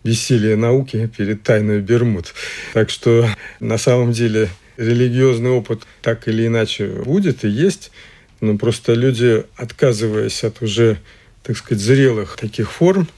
веселье 0.05 0.57
науки 0.57 1.11
перед 1.17 1.43
тайной 1.43 1.81
Бермуд. 1.81 2.35
Так 2.73 2.91
что 2.91 3.29
на 3.59 3.79
самом 3.79 4.13
деле 4.13 4.49
религиозный 4.77 5.51
опыт 5.51 5.83
так 6.03 6.29
или 6.29 6.47
иначе 6.47 6.87
будет 6.87 7.45
и 7.45 7.49
есть, 7.49 7.91
но 8.41 8.57
просто 8.59 8.95
люди, 8.95 9.45
отказываясь 9.57 10.45
от 10.45 10.63
уже, 10.63 10.99
так 11.43 11.57
сказать, 11.57 11.83
зрелых 11.83 12.37
таких 12.37 12.71
форм, 12.71 13.09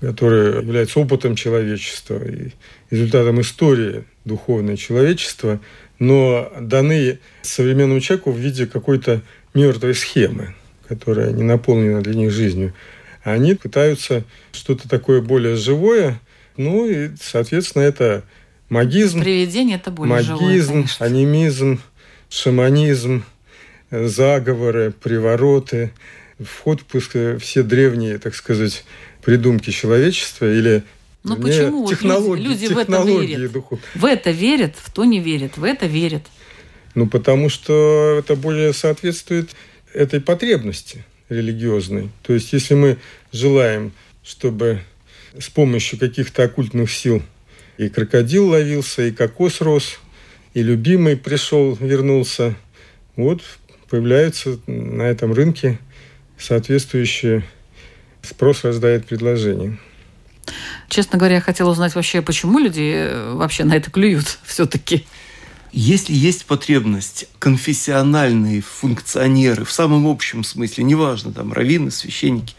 которые 0.00 0.56
являются 0.56 0.98
опытом 0.98 1.36
человечества 1.36 2.20
и 2.24 2.50
результатом 2.92 3.40
истории 3.40 4.04
духовной 4.24 4.76
человечества, 4.76 5.60
но 5.98 6.52
даны 6.60 7.18
современному 7.40 8.00
человеку 8.00 8.30
в 8.30 8.38
виде 8.38 8.66
какой-то 8.66 9.22
мертвой 9.54 9.94
схемы, 9.94 10.54
которая 10.86 11.32
не 11.32 11.42
наполнена 11.42 12.02
для 12.02 12.14
них 12.14 12.30
жизнью. 12.30 12.74
Они 13.24 13.54
пытаются 13.54 14.24
что-то 14.52 14.88
такое 14.88 15.22
более 15.22 15.56
живое, 15.56 16.20
ну 16.56 16.86
и, 16.86 17.10
соответственно, 17.20 17.82
это 17.82 18.24
магизм. 18.68 19.20
Привидение– 19.20 19.76
это 19.82 19.90
более 19.90 20.16
магизм, 20.16 20.86
живое, 20.86 20.88
анимизм, 20.98 21.80
шаманизм, 22.28 23.24
заговоры, 23.90 24.92
привороты, 24.92 25.92
вход 26.44 26.80
в 26.80 27.38
все 27.38 27.62
древние, 27.62 28.18
так 28.18 28.34
сказать, 28.34 28.84
придумки 29.22 29.70
человечества 29.70 30.52
или 30.52 30.82
ну 31.24 31.36
почему 31.36 31.88
технологии, 31.88 32.42
люди, 32.42 32.64
люди 32.64 32.68
технологии 32.68 33.12
в 33.14 33.20
это 33.20 33.36
верят? 33.36 33.52
Духов. 33.52 33.80
В 33.94 34.04
это 34.04 34.30
верят, 34.30 34.74
в 34.76 34.90
то 34.92 35.04
не 35.04 35.20
верят, 35.20 35.56
в 35.56 35.64
это 35.64 35.86
верят. 35.86 36.22
Ну 36.94 37.06
потому 37.06 37.48
что 37.48 38.16
это 38.18 38.36
более 38.36 38.72
соответствует 38.72 39.50
этой 39.92 40.20
потребности 40.20 41.04
религиозной. 41.28 42.10
То 42.22 42.34
есть 42.34 42.52
если 42.52 42.74
мы 42.74 42.98
желаем, 43.30 43.92
чтобы 44.24 44.82
с 45.38 45.48
помощью 45.48 45.98
каких-то 45.98 46.44
оккультных 46.44 46.90
сил 46.90 47.22
и 47.78 47.88
крокодил 47.88 48.48
ловился, 48.48 49.02
и 49.02 49.12
кокос 49.12 49.60
рос, 49.60 49.98
и 50.54 50.62
любимый 50.62 51.16
пришел, 51.16 51.76
вернулся, 51.80 52.54
вот 53.16 53.42
появляются 53.88 54.58
на 54.66 55.02
этом 55.02 55.32
рынке 55.32 55.78
соответствующие 56.38 57.44
Спрос 58.22 58.62
рождает 58.64 59.06
предложение. 59.06 59.78
Честно 60.92 61.18
говоря, 61.18 61.36
я 61.36 61.40
хотела 61.40 61.70
узнать 61.70 61.94
вообще, 61.94 62.20
почему 62.20 62.58
люди 62.58 62.92
э, 62.94 63.32
вообще 63.32 63.64
на 63.64 63.74
это 63.74 63.90
клюют 63.90 64.38
все-таки. 64.44 65.06
Если 65.72 66.12
есть 66.12 66.44
потребность, 66.44 67.24
конфессиональные 67.38 68.60
функционеры 68.60 69.64
в 69.64 69.72
самом 69.72 70.06
общем 70.06 70.44
смысле, 70.44 70.84
неважно, 70.84 71.32
там, 71.32 71.50
раввины, 71.54 71.90
священники, 71.90 72.54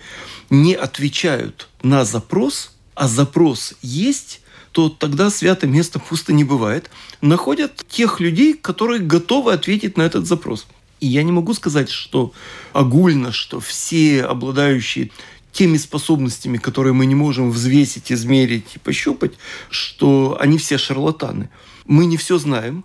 не 0.50 0.74
отвечают 0.74 1.69
на 1.84 2.06
запрос, 2.06 2.72
а 2.96 3.08
запрос 3.08 3.76
есть, 3.84 4.41
то 4.72 4.89
тогда 4.89 5.30
святое 5.30 5.69
место 5.69 6.00
пусто 6.00 6.34
не 6.34 6.43
бывает. 6.43 6.89
Находят 7.22 7.86
тех 7.88 8.19
людей, 8.19 8.56
которые 8.56 9.00
готовы 9.00 9.54
ответить 9.54 9.96
на 9.96 10.02
этот 10.02 10.26
запрос. 10.26 10.65
И 11.00 11.06
я 11.06 11.22
не 11.22 11.32
могу 11.32 11.54
сказать, 11.54 11.91
что 11.91 12.34
огульно, 12.72 13.32
что 13.32 13.60
все 13.60 14.24
обладающие 14.24 15.12
теми 15.54 15.78
способностями, 15.78 16.58
которые 16.58 16.94
мы 16.94 17.06
не 17.06 17.16
можем 17.16 17.52
взвесить, 17.52 18.12
измерить 18.12 18.76
и 18.76 18.80
пощупать, 18.80 19.34
что 19.70 20.36
они 20.39 20.58
все 20.58 20.78
шарлатаны. 20.78 21.50
Мы 21.86 22.06
не 22.06 22.18
все 22.18 22.38
знаем 22.38 22.84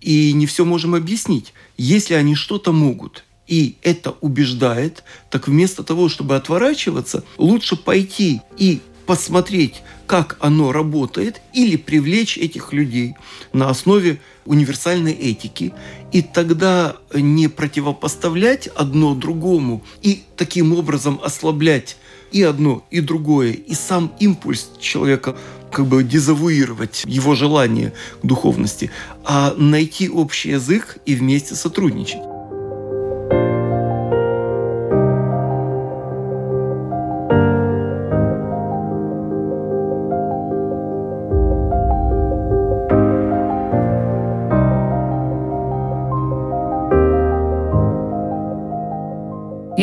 и 0.00 0.32
не 0.32 0.46
все 0.46 0.64
можем 0.64 0.94
объяснить. 0.94 1.52
Если 1.76 2.14
они 2.14 2.34
что-то 2.34 2.72
могут, 2.72 3.24
и 3.46 3.76
это 3.82 4.12
убеждает, 4.20 5.04
так 5.30 5.48
вместо 5.48 5.82
того, 5.82 6.08
чтобы 6.08 6.36
отворачиваться, 6.36 7.24
лучше 7.36 7.76
пойти 7.76 8.40
и 8.56 8.80
посмотреть, 9.08 9.82
как 10.06 10.36
оно 10.38 10.70
работает, 10.70 11.40
или 11.54 11.76
привлечь 11.76 12.36
этих 12.36 12.74
людей 12.74 13.14
на 13.54 13.70
основе 13.70 14.20
универсальной 14.44 15.12
этики, 15.12 15.72
и 16.12 16.20
тогда 16.20 16.96
не 17.14 17.48
противопоставлять 17.48 18.66
одно 18.66 19.14
другому 19.14 19.82
и 20.02 20.24
таким 20.36 20.74
образом 20.74 21.18
ослаблять 21.24 21.96
и 22.32 22.42
одно, 22.42 22.84
и 22.90 23.00
другое, 23.00 23.52
и 23.52 23.72
сам 23.72 24.12
импульс 24.20 24.68
человека 24.78 25.38
как 25.72 25.86
бы 25.86 26.04
дезавуировать 26.04 27.04
его 27.06 27.34
желание 27.34 27.94
к 28.22 28.26
духовности, 28.26 28.90
а 29.24 29.54
найти 29.56 30.10
общий 30.10 30.50
язык 30.50 30.98
и 31.06 31.14
вместе 31.14 31.54
сотрудничать. 31.54 32.27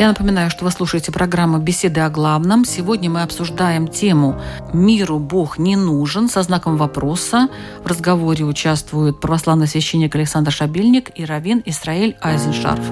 Я 0.05 0.09
напоминаю, 0.09 0.51
что 0.51 0.65
вы 0.65 0.69
слушаете 0.69 1.11
программу 1.11 1.57
«Беседы 1.57 2.01
о 2.01 2.11
главном». 2.11 2.63
Сегодня 2.63 3.09
мы 3.09 3.23
обсуждаем 3.23 3.87
тему 3.87 4.39
«Миру 4.71 5.17
Бог 5.17 5.57
не 5.57 5.75
нужен» 5.75 6.29
со 6.29 6.43
знаком 6.43 6.77
вопроса. 6.77 7.49
В 7.83 7.87
разговоре 7.87 8.45
участвуют 8.45 9.19
православный 9.19 9.65
священник 9.65 10.13
Александр 10.13 10.51
Шабельник 10.51 11.09
и 11.15 11.25
раввин 11.25 11.63
Исраиль 11.65 12.15
Айзеншарф. 12.21 12.85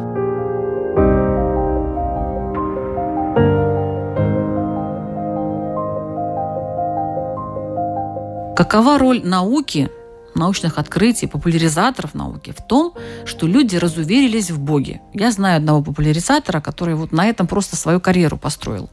Какова 8.55 8.97
роль 8.97 9.21
науки 9.23 9.91
научных 10.35 10.77
открытий, 10.77 11.27
популяризаторов 11.27 12.13
науки 12.13 12.53
в 12.57 12.65
том, 12.65 12.93
что 13.25 13.47
люди 13.47 13.75
разуверились 13.75 14.51
в 14.51 14.59
Боге. 14.59 15.01
Я 15.13 15.31
знаю 15.31 15.57
одного 15.57 15.83
популяризатора, 15.83 16.61
который 16.61 16.95
вот 16.95 17.11
на 17.11 17.25
этом 17.25 17.47
просто 17.47 17.75
свою 17.75 17.99
карьеру 17.99 18.37
построил. 18.37 18.89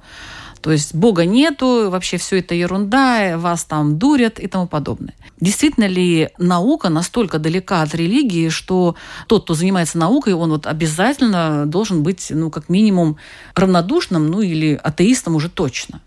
То 0.61 0.73
есть 0.73 0.95
Бога 0.95 1.25
нету, 1.25 1.89
вообще 1.91 2.19
все 2.19 2.41
это 2.41 2.55
ерунда, 2.55 3.39
вас 3.39 3.65
там 3.65 3.99
дурят 3.99 4.39
и 4.39 4.47
тому 4.47 4.67
подобное. 4.67 5.15
Действительно 5.41 5.87
ли 5.87 6.29
наука 6.39 6.91
настолько 6.91 7.39
далека 7.39 7.81
от 7.81 7.95
религии, 7.95 8.51
что 8.51 8.95
тот, 9.27 9.45
кто 9.45 9.55
занимается 9.55 9.97
наукой, 9.97 10.35
он 10.35 10.51
вот 10.51 10.67
обязательно 10.67 11.65
должен 11.65 12.03
быть, 12.03 12.27
ну, 12.31 12.51
как 12.51 12.69
минимум, 12.69 13.17
равнодушным, 13.55 14.31
ну, 14.31 14.43
или 14.43 14.79
атеистом 14.83 15.35
уже 15.35 15.49
точно? 15.49 16.03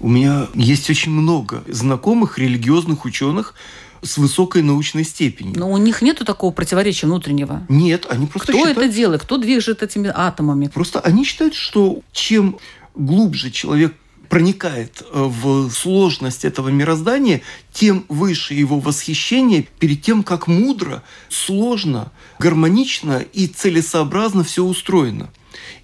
У 0.00 0.08
меня 0.08 0.48
есть 0.54 0.90
очень 0.90 1.12
много 1.12 1.62
знакомых 1.66 2.38
религиозных 2.38 3.06
ученых, 3.06 3.54
с 4.04 4.18
высокой 4.18 4.62
научной 4.62 5.04
степенью. 5.04 5.58
Но 5.58 5.70
у 5.70 5.76
них 5.78 6.02
нет 6.02 6.18
такого 6.24 6.52
противоречия 6.52 7.06
внутреннего. 7.06 7.66
Нет, 7.68 8.06
они 8.08 8.26
просто 8.26 8.52
Кто 8.52 8.58
считают... 8.58 8.78
это 8.78 8.88
делает? 8.88 9.22
Кто 9.22 9.36
движет 9.38 9.82
этими 9.82 10.12
атомами? 10.14 10.68
Просто 10.68 11.00
они 11.00 11.24
считают, 11.24 11.54
что 11.54 12.00
чем 12.12 12.58
глубже 12.94 13.50
человек 13.50 13.94
проникает 14.28 15.02
э, 15.02 15.22
в 15.22 15.70
сложность 15.70 16.44
этого 16.44 16.68
мироздания, 16.68 17.42
тем 17.72 18.04
выше 18.08 18.54
его 18.54 18.80
восхищение 18.80 19.66
перед 19.78 20.02
тем, 20.02 20.22
как 20.22 20.48
мудро, 20.48 21.02
сложно, 21.28 22.10
гармонично 22.38 23.24
и 23.32 23.46
целесообразно 23.46 24.44
все 24.44 24.64
устроено. 24.64 25.30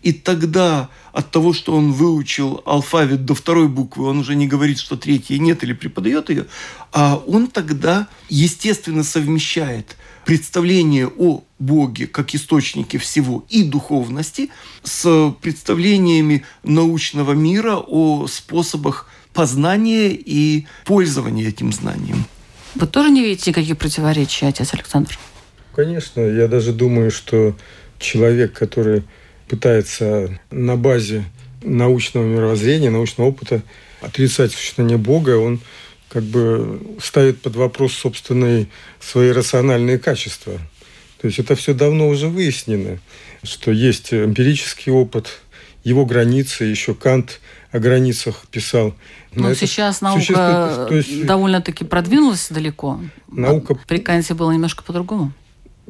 И 0.02 0.12
тогда 0.12 0.88
от 1.12 1.30
того, 1.30 1.52
что 1.52 1.74
он 1.74 1.92
выучил 1.92 2.62
алфавит 2.64 3.24
до 3.24 3.34
второй 3.34 3.68
буквы, 3.68 4.06
он 4.06 4.18
уже 4.18 4.34
не 4.34 4.46
говорит, 4.46 4.78
что 4.78 4.96
третьей 4.96 5.38
нет 5.38 5.62
или 5.62 5.72
преподает 5.72 6.30
ее, 6.30 6.46
а 6.92 7.22
он 7.26 7.48
тогда, 7.48 8.08
естественно, 8.28 9.04
совмещает 9.04 9.96
представление 10.24 11.08
о 11.08 11.42
Боге 11.58 12.06
как 12.06 12.34
источнике 12.34 12.98
всего 12.98 13.44
и 13.48 13.62
духовности 13.62 14.50
с 14.82 15.34
представлениями 15.40 16.44
научного 16.62 17.32
мира 17.32 17.76
о 17.76 18.26
способах 18.26 19.08
познания 19.32 20.10
и 20.10 20.66
пользования 20.84 21.48
этим 21.48 21.72
знанием. 21.72 22.24
Вы 22.74 22.86
тоже 22.86 23.10
не 23.10 23.22
видите 23.22 23.50
никаких 23.50 23.76
противоречий, 23.78 24.46
отец 24.46 24.72
Александр? 24.72 25.18
Конечно, 25.74 26.20
я 26.20 26.48
даже 26.48 26.72
думаю, 26.72 27.10
что 27.10 27.56
человек, 27.98 28.52
который 28.52 29.04
пытается 29.50 30.38
на 30.52 30.76
базе 30.76 31.24
научного 31.62 32.24
мировоззрения, 32.24 32.88
научного 32.88 33.28
опыта 33.28 33.62
отрицать 34.00 34.52
существование 34.52 34.96
Бога, 34.96 35.38
он 35.38 35.60
как 36.08 36.22
бы 36.22 36.80
ставит 37.02 37.42
под 37.42 37.56
вопрос 37.56 37.92
собственные 37.94 38.68
свои 39.00 39.30
рациональные 39.30 39.98
качества. 39.98 40.52
То 41.20 41.26
есть 41.26 41.40
это 41.40 41.56
все 41.56 41.74
давно 41.74 42.08
уже 42.08 42.28
выяснено, 42.28 42.98
что 43.42 43.72
есть 43.72 44.14
эмпирический 44.14 44.92
опыт, 44.92 45.40
его 45.82 46.06
границы, 46.06 46.64
еще 46.64 46.94
Кант 46.94 47.40
о 47.72 47.80
границах 47.80 48.46
писал. 48.50 48.94
Но 49.34 49.48
ну, 49.48 49.54
сейчас 49.54 50.00
наука 50.00 50.88
есть... 50.90 51.26
довольно-таки 51.26 51.84
продвинулась 51.84 52.48
далеко. 52.50 53.00
Наука... 53.28 53.76
При 53.86 53.98
Канте 53.98 54.34
было 54.34 54.52
немножко 54.52 54.84
по-другому. 54.84 55.32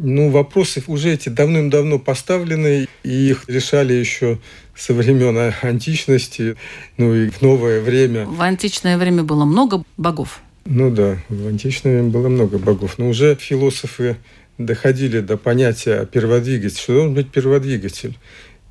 Ну, 0.03 0.31
вопросы 0.31 0.83
уже 0.87 1.13
эти 1.13 1.29
давным-давно 1.29 1.99
поставлены, 1.99 2.89
и 3.03 3.11
их 3.31 3.45
решали 3.49 3.93
еще 3.93 4.39
со 4.75 4.95
времен 4.95 5.53
античности, 5.61 6.57
ну 6.97 7.15
и 7.15 7.29
в 7.29 7.43
новое 7.43 7.83
время. 7.83 8.25
В 8.25 8.41
античное 8.41 8.97
время 8.97 9.25
было 9.25 9.45
много 9.45 9.85
богов. 9.99 10.41
Ну 10.65 10.91
да, 10.91 11.19
в 11.29 11.47
античное 11.47 11.99
время 11.99 12.11
было 12.11 12.29
много 12.29 12.59
богов. 12.59 12.99
Но 12.99 13.09
уже 13.09 13.35
философы 13.35 14.17
доходили 14.57 15.21
до 15.21 15.37
понятия 15.37 16.07
перводвигатель. 16.07 16.79
Что 16.79 16.95
должен 16.95 17.15
быть 17.15 17.31
перводвигатель? 17.31 18.17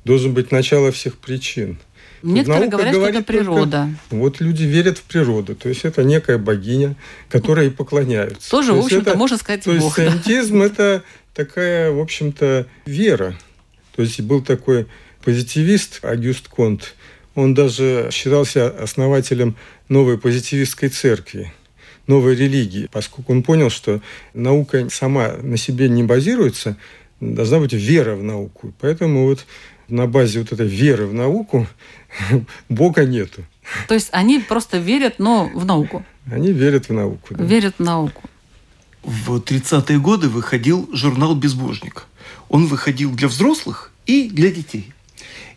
Должен 0.04 0.34
быть 0.34 0.50
начало 0.50 0.90
всех 0.90 1.16
причин– 1.16 1.78
Некоторые 2.22 2.68
говорят, 2.68 2.94
что 2.94 3.06
это 3.06 3.22
природа. 3.22 3.88
Только, 4.08 4.22
вот 4.22 4.40
люди 4.40 4.64
верят 4.64 4.98
в 4.98 5.02
природу, 5.02 5.54
то 5.54 5.68
есть 5.68 5.84
это 5.84 6.04
некая 6.04 6.38
богиня, 6.38 6.96
которой 7.28 7.68
и 7.68 7.70
поклоняются. 7.70 8.50
Тоже, 8.50 8.72
то 8.72 8.80
в 8.80 8.84
общем-то, 8.84 9.10
это, 9.10 9.18
можно 9.18 9.36
сказать, 9.36 9.64
то 9.64 9.72
Бог. 9.72 9.94
То 9.94 10.02
есть 10.02 10.24
сcientизм– 10.24 10.62
это 10.62 11.02
такая, 11.34 11.90
в 11.90 12.00
общем-то, 12.00 12.66
вера. 12.86 13.34
То 13.94 14.02
есть 14.02 14.20
был 14.20 14.42
такой 14.42 14.86
позитивист 15.22 16.04
Агюст 16.04 16.48
Конт, 16.48 16.94
он 17.34 17.54
даже 17.54 18.08
считался 18.12 18.68
основателем 18.68 19.56
новой 19.88 20.18
позитивистской 20.18 20.88
церкви, 20.88 21.52
новой 22.06 22.34
религии, 22.34 22.88
поскольку 22.92 23.32
он 23.32 23.42
понял, 23.42 23.70
что 23.70 24.00
наука 24.34 24.88
сама 24.90 25.34
на 25.40 25.56
себе 25.56 25.88
не 25.88 26.02
базируется, 26.02 26.76
должна 27.20 27.60
быть 27.60 27.72
вера 27.72 28.16
в 28.16 28.22
науку. 28.22 28.72
Поэтому 28.80 29.26
вот 29.26 29.46
на 29.88 30.06
базе 30.06 30.40
вот 30.40 30.52
этой 30.52 30.66
веры 30.66 31.06
в 31.06 31.14
науку 31.14 31.66
Бога 32.68 33.04
нету. 33.04 33.44
То 33.88 33.94
есть 33.94 34.08
они 34.12 34.40
просто 34.40 34.78
верят, 34.78 35.18
но 35.18 35.50
в 35.54 35.64
науку. 35.64 36.04
Они 36.30 36.52
верят 36.52 36.88
в 36.88 36.92
науку. 36.92 37.34
Да. 37.34 37.44
Верят 37.44 37.74
в 37.78 37.82
науку. 37.82 38.22
В 39.02 39.38
30-е 39.38 39.98
годы 39.98 40.28
выходил 40.28 40.88
журнал 40.92 41.34
«Безбожник». 41.34 42.06
Он 42.48 42.66
выходил 42.66 43.12
для 43.12 43.28
взрослых 43.28 43.92
и 44.06 44.28
для 44.28 44.50
детей. 44.50 44.92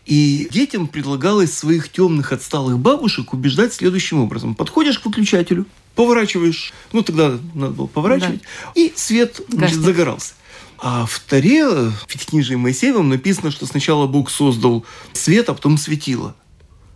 И 0.06 0.48
детям 0.50 0.86
предлагалось 0.86 1.52
своих 1.52 1.90
темных 1.90 2.32
отсталых 2.32 2.78
бабушек 2.78 3.32
убеждать 3.32 3.72
следующим 3.72 4.20
образом. 4.20 4.54
Подходишь 4.54 4.98
к 4.98 5.06
выключателю, 5.06 5.66
поворачиваешь, 5.94 6.72
ну 6.92 7.02
тогда 7.02 7.38
надо 7.54 7.72
было 7.72 7.86
поворачивать, 7.86 8.42
да. 8.42 8.72
и 8.74 8.92
свет 8.94 9.40
значит, 9.48 9.78
загорался. 9.78 10.34
А 10.78 11.06
в 11.06 11.18
Таре, 11.20 11.66
в 11.66 12.06
Пятикнижии 12.06 12.56
Моисеевом 12.56 13.08
написано, 13.08 13.50
что 13.50 13.64
сначала 13.64 14.06
Бог 14.06 14.30
создал 14.30 14.84
свет, 15.14 15.48
а 15.48 15.54
потом 15.54 15.78
светило. 15.78 16.34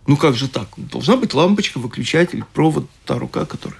Ну 0.05 0.15
как 0.15 0.35
же 0.35 0.47
так? 0.47 0.69
Должна 0.77 1.17
быть 1.17 1.33
лампочка, 1.33 1.79
выключатель, 1.79 2.43
провод, 2.53 2.87
та 3.05 3.17
рука, 3.17 3.45
которая... 3.45 3.79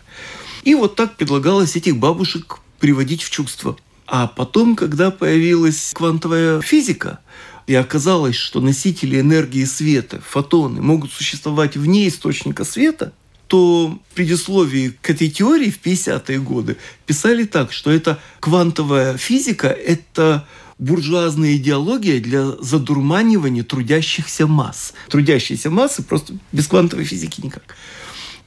И 0.69 0.75
вот 0.75 0.95
так 0.95 1.17
предлагалось 1.17 1.75
этих 1.75 1.97
бабушек 1.97 2.59
приводить 2.79 3.23
в 3.23 3.31
чувство. 3.31 3.75
А 4.05 4.27
потом, 4.27 4.75
когда 4.75 5.09
появилась 5.09 5.93
квантовая 5.95 6.61
физика, 6.61 7.21
и 7.65 7.73
оказалось, 7.73 8.35
что 8.35 8.61
носители 8.61 9.19
энергии 9.19 9.65
света, 9.65 10.21
фотоны, 10.23 10.79
могут 10.79 11.11
существовать 11.11 11.75
вне 11.75 12.07
источника 12.07 12.65
света, 12.65 13.13
то 13.47 13.99
в 14.11 14.13
предисловии 14.13 14.95
к 15.01 15.09
этой 15.09 15.31
теории 15.31 15.71
в 15.71 15.81
50-е 15.81 16.37
годы 16.37 16.77
писали 17.07 17.45
так, 17.45 17.73
что 17.73 17.89
это 17.89 18.19
квантовая 18.39 19.17
физика– 19.17 19.67
это 19.69 20.45
буржуазная 20.77 21.55
идеология 21.55 22.19
для 22.19 22.45
задурманивания 22.61 23.63
трудящихся 23.63 24.45
масс. 24.45 24.93
Трудящиеся 25.09 25.71
массы 25.71 26.03
просто 26.03 26.35
без 26.51 26.67
квантовой 26.67 27.05
физики 27.05 27.41
никак. 27.41 27.75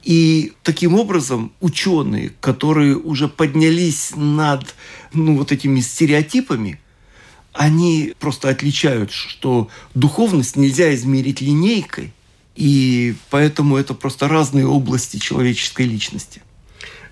И 0.03 0.53
таким 0.63 0.95
образом 0.95 1.53
ученые, 1.61 2.31
которые 2.41 2.97
уже 2.97 3.27
поднялись 3.29 4.11
над 4.15 4.75
ну, 5.13 5.37
вот 5.37 5.51
этими 5.51 5.79
стереотипами, 5.79 6.79
они 7.53 8.13
просто 8.19 8.49
отличают, 8.49 9.11
что 9.11 9.69
духовность 9.93 10.55
нельзя 10.57 10.93
измерить 10.93 11.39
линейкой, 11.39 12.11
и 12.55 13.15
поэтому 13.29 13.77
это 13.77 13.93
просто 13.93 14.27
разные 14.27 14.67
области 14.67 15.17
человеческой 15.17 15.85
личности. 15.85 16.41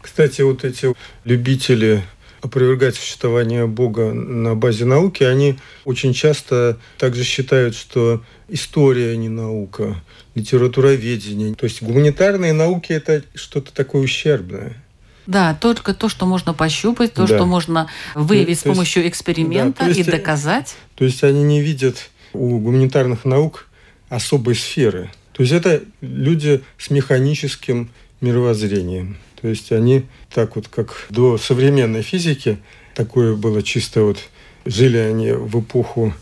Кстати, 0.01 0.41
вот 0.41 0.65
эти 0.65 0.93
любители 1.23 2.03
опровергать 2.41 2.95
существование 2.95 3.67
Бога 3.67 4.13
на 4.13 4.55
базе 4.55 4.85
науки, 4.85 5.23
они 5.23 5.59
очень 5.85 6.13
часто 6.13 6.79
также 6.97 7.23
считают, 7.23 7.75
что 7.75 8.23
история 8.49 9.15
не 9.15 9.29
наука, 9.29 10.01
литературоведение. 10.35 11.53
То 11.55 11.65
есть 11.65 11.81
гуманитарные 11.81 12.53
науки– 12.53 12.91
это 12.93 13.23
что-то 13.35 13.73
такое 13.73 14.01
ущербное. 14.01 14.81
Да, 15.27 15.53
только 15.53 15.93
то, 15.93 16.09
что 16.09 16.25
можно 16.25 16.53
пощупать, 16.53 17.13
то, 17.13 17.27
да. 17.27 17.35
что 17.35 17.45
можно 17.45 17.87
выявить 18.15 18.61
то, 18.63 18.69
с 18.69 18.73
помощью 18.73 19.03
есть, 19.03 19.13
эксперимента 19.13 19.81
да, 19.81 19.87
есть, 19.87 19.99
и 19.99 20.03
доказать. 20.03 20.75
То 20.95 21.05
есть 21.05 21.23
они 21.23 21.43
не 21.43 21.61
видят 21.61 22.09
у 22.33 22.59
гуманитарных 22.59 23.25
наук 23.25 23.67
особой 24.09 24.55
сферы. 24.55 25.11
То 25.33 25.43
есть 25.43 25.53
это 25.53 25.83
люди 26.01 26.61
с 26.77 26.89
механическим 26.89 27.91
мировоззрением. 28.19 29.17
То 29.41 29.47
есть 29.47 29.71
они 29.71 30.05
так 30.33 30.55
вот, 30.55 30.67
как 30.67 31.07
до 31.09 31.37
современной 31.37 32.01
физики, 32.01 32.59
такое 32.95 33.35
было 33.35 33.63
чисто 33.63 34.01
вот, 34.03 34.17
жили 34.65 34.97
они 34.97 35.31
в 35.31 35.59
эпоху 35.61 36.13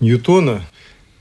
Ньютона, 0.00 0.62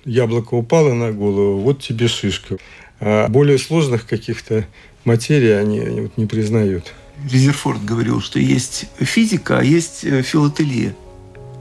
яблоко 0.05 0.55
упало 0.55 0.93
на 0.93 1.11
голову, 1.11 1.59
вот 1.59 1.81
тебе 1.81 2.07
шишка. 2.07 2.57
А 2.99 3.27
более 3.27 3.57
сложных 3.57 4.07
каких-то 4.07 4.65
материй 5.05 5.59
они 5.59 5.79
вот 6.01 6.17
не 6.17 6.25
признают. 6.25 6.93
Резерфорд 7.29 7.83
говорил, 7.83 8.21
что 8.21 8.39
есть 8.39 8.85
физика, 8.97 9.59
а 9.59 9.63
есть 9.63 10.03
э, 10.03 10.21
филателия. 10.21 10.95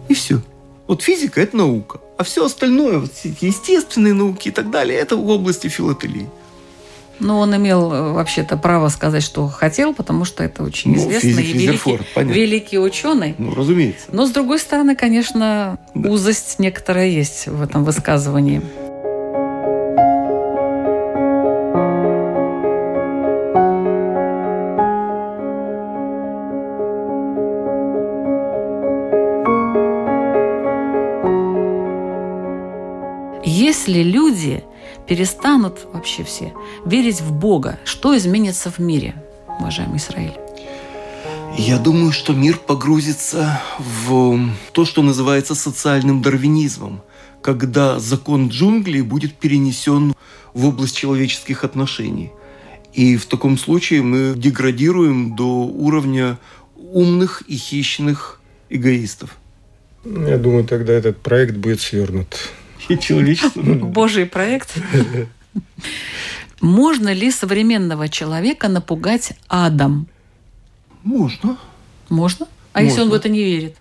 И 0.09 0.15
все. 0.15 0.41
Вот 0.87 1.03
физика– 1.03 1.41
это 1.43 1.57
наука. 1.57 2.01
А 2.19 2.25
все 2.25 2.45
остальное, 2.45 2.99
вот 2.99 3.13
естественные 3.41 4.15
науки 4.15 4.49
и 4.49 4.51
так 4.51 4.71
далее, 4.71 4.99
это 4.99 5.17
в 5.17 5.29
области 5.29 5.69
филателии. 5.69 6.29
Ну, 7.23 7.39
он 7.39 7.55
имел 7.57 7.93
э, 7.93 8.13
вообще-то 8.13 8.57
право 8.57 8.89
сказать, 8.89 9.23
что 9.23 9.47
хотел, 9.47 9.95
потому 9.95 10.25
что 10.25 10.43
это 10.43 10.65
очень 10.65 10.93
ну, 10.93 10.99
известный 10.99 11.45
и 11.45 11.53
великий, 11.53 11.99
великий 12.17 12.79
ученый. 12.79 13.35
Ну, 13.39 13.55
разумеется. 13.55 14.07
Но, 14.11 14.27
с 14.27 14.31
другой 14.31 14.59
стороны, 14.59 14.97
конечно, 14.97 15.79
да. 15.95 16.11
узость 16.11 16.59
некоторая 16.59 17.07
есть 17.07 17.47
в 17.47 17.63
этом 17.63 17.85
высказывании. 17.85 18.61
Перестанут 35.13 35.87
вообще 35.93 36.25
все 36.25 36.55
верить 36.87 37.21
в 37.21 37.33
Бога, 37.33 37.79
что 37.85 38.17
изменится 38.17 38.71
в 38.71 38.79
мире, 38.79 39.15
уважаемый 39.61 39.99
Израиль? 39.99 40.39
Я 41.59 41.77
думаю, 41.77 42.13
что 42.13 42.33
мир 42.33 42.57
погрузится 42.57 43.61
в 43.79 44.49
то, 44.73 44.87
что 44.87 45.03
называется 45.03 45.55
социальным 45.55 46.23
дарвинизмом, 46.23 47.03
когда 47.43 47.99
закон 48.01 48.49
джунглей 48.49 49.03
будет 49.03 49.35
перенесен 49.35 50.15
в 50.55 50.65
область 50.65 50.97
человеческих 50.97 51.63
отношений. 51.63 52.31
И 52.95 53.19
в 53.19 53.27
таком 53.27 53.59
случае 53.59 54.01
мы 54.01 54.33
деградируем 54.35 55.37
до 55.37 55.45
уровня 55.45 56.39
умных 56.75 57.43
и 57.43 57.57
хищных 57.59 58.41
эгоистов. 58.71 59.37
Я 60.07 60.39
думаю, 60.39 60.65
тогда 60.65 60.95
этот 60.95 61.19
проект 61.19 61.57
будет 61.57 61.83
свернут. 61.83 62.35
И 62.89 62.99
человечество. 62.99 63.63
Божий 63.63 64.27
проект. 64.27 64.77
Можно 66.61 67.13
ли 67.13 67.31
современного 67.31 68.09
человека 68.09 68.69
напугать 68.69 69.33
адом? 69.49 70.07
Можно. 71.03 71.59
Можно? 72.09 72.47
А 72.73 72.83
если 72.83 73.01
он 73.01 73.11
в 73.11 73.15
это 73.15 73.29
не 73.29 73.43
верит? 73.43 73.77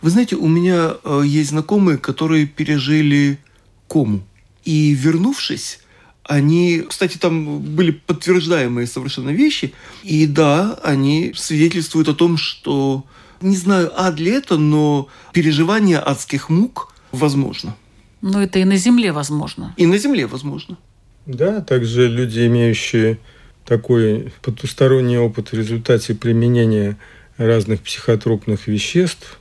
Вы 0.00 0.10
знаете, 0.10 0.36
у 0.36 0.48
меня 0.48 0.94
э, 1.04 1.22
есть 1.24 1.50
знакомые, 1.50 1.98
которые 1.98 2.46
пережили 2.46 3.38
кому. 3.86 4.22
И 4.64 4.94
вернувшись, 4.94 5.80
они, 6.24 6.84
кстати, 6.88 7.18
там 7.18 7.60
были 7.60 7.90
подтверждаемые 7.90 8.86
совершенно 8.86 9.30
вещи. 9.30 9.74
И 10.02 10.26
да, 10.26 10.78
они 10.82 11.32
свидетельствуют 11.36 12.08
о 12.08 12.14
том, 12.14 12.36
что, 12.36 13.04
не 13.40 13.56
знаю, 13.56 13.92
ад 13.94 14.18
ли 14.18 14.30
это, 14.30 14.56
но 14.56 15.08
переживание 15.32 15.98
адских 15.98 16.48
мук 16.48 16.94
возможно. 17.12 17.76
Ну, 18.22 18.40
это 18.40 18.60
и 18.60 18.64
на 18.64 18.76
Земле 18.76 19.12
возможно. 19.12 19.74
И 19.76 19.84
на 19.84 19.98
земле 19.98 20.26
возможно. 20.26 20.78
Да, 21.26 21.60
также 21.60 22.08
люди, 22.08 22.46
имеющие 22.46 23.18
такой 23.64 24.32
потусторонний 24.42 25.18
опыт 25.18 25.52
в 25.52 25.54
результате 25.54 26.14
применения 26.14 26.96
разных 27.36 27.80
психотропных 27.82 28.66
веществ, 28.66 29.38